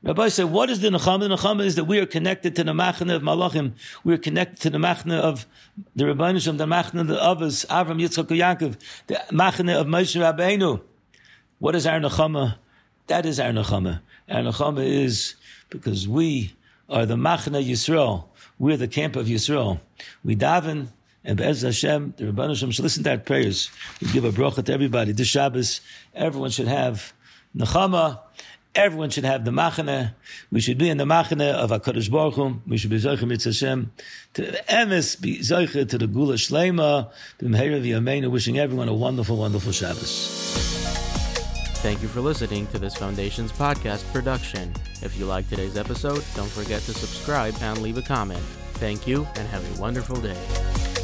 Rabbi 0.04 0.28
said, 0.28 0.46
what 0.46 0.70
is 0.70 0.82
the 0.82 0.90
Nechama? 0.90 1.22
The 1.22 1.36
Nechama 1.36 1.66
is 1.66 1.76
that 1.76 1.86
we 1.86 1.98
are 2.00 2.06
connected 2.06 2.56
to 2.58 2.64
the 2.64 2.74
Machane 2.74 3.14
of 3.16 3.24
Malachim. 3.24 3.74
We 4.04 4.14
are 4.14 4.20
connected 4.20 4.62
to 4.62 4.70
the 4.70 4.78
Machane 4.78 5.20
of 5.20 5.48
the 5.96 6.04
Rabbanishim, 6.04 6.58
the 6.58 6.66
Machane 6.66 7.02
of 7.02 7.08
the 7.08 7.18
Avos, 7.18 7.66
Avram, 7.68 8.00
Yitzchak, 8.00 8.28
Yaakov, 8.28 8.78
the 9.08 9.16
Machane 9.32 9.76
of 9.80 9.88
Moshe 9.88 10.20
Rabbeinu. 10.20 10.82
What 11.58 11.76
is 11.76 11.88
our 11.88 12.00
Nechama? 12.00 12.58
That 13.08 13.26
is 13.26 13.40
our 13.40 13.50
Nechama. 13.50 14.02
Our 14.30 14.42
Nechama 14.42 14.86
is 14.86 15.36
because 15.70 16.08
we 16.08 16.54
are 16.88 17.08
the 17.08 17.16
Machane 17.16 17.66
Yisrael. 17.66 18.26
We're 18.60 18.78
the 18.78 18.88
camp 18.88 19.16
of 19.16 19.26
Yisrael. 19.26 19.80
We 20.24 20.36
daven, 20.36 20.90
and 21.24 21.38
Be'ez 21.38 21.64
Hashem, 21.64 22.14
the 22.18 22.26
Rabban 22.26 22.56
should 22.56 22.84
listen 22.84 23.04
to 23.06 23.12
our 23.12 23.18
prayers. 23.18 23.72
We 24.00 24.12
give 24.12 24.24
a 24.24 24.32
bracha 24.32 24.64
to 24.66 24.72
everybody. 24.72 25.12
This 25.12 25.28
Shabbos, 25.28 25.82
everyone 26.14 26.52
should 26.52 26.68
have 26.68 27.14
Nechama, 27.58 28.20
Everyone 28.76 29.10
should 29.10 29.24
have 29.24 29.46
the 29.46 29.52
machane. 29.52 30.14
We 30.52 30.60
should 30.60 30.78
be 30.78 30.90
in 30.90 30.98
the 30.98 31.06
machane 31.06 31.54
of 31.54 31.70
HaKadosh 31.70 32.12
Baruch 32.12 32.34
Hu. 32.34 32.62
We 32.68 32.78
should 32.78 32.90
be 32.90 33.00
Zoicha 33.00 33.26
Mitzvah 33.26 33.50
Hashem. 33.50 33.92
To 34.34 34.52
Emes, 34.70 35.20
be 35.20 35.40
Zoicha 35.40 35.88
to 35.88 35.98
the 35.98 36.08
Geula 36.08 36.34
Shlema, 36.34 37.10
the 37.38 37.46
Meher 37.46 37.82
Yameinu, 37.82 38.30
wishing 38.30 38.60
everyone 38.60 38.90
a 38.90 38.94
wonderful, 38.94 39.38
wonderful 39.38 39.72
Shabbos. 39.72 40.66
Thank 41.86 42.02
you 42.02 42.08
for 42.10 42.20
listening 42.20 42.68
to 42.68 42.80
this 42.80 42.96
Foundation's 42.96 43.52
podcast 43.54 44.12
production. 44.12 44.74
If 45.02 45.18
you 45.18 45.26
like 45.26 45.48
today's 45.48 45.78
episode, 45.78 46.26
don't 46.36 46.50
forget 46.50 46.82
to 46.82 46.94
subscribe 46.94 47.56
and 47.62 47.82
leave 47.82 47.98
a 47.98 48.02
comment. 48.02 48.42
Thank 48.74 49.08
you 49.08 49.26
and 49.36 49.48
have 49.48 49.78
a 49.78 49.82
wonderful 49.82 50.20
day. 50.20 50.95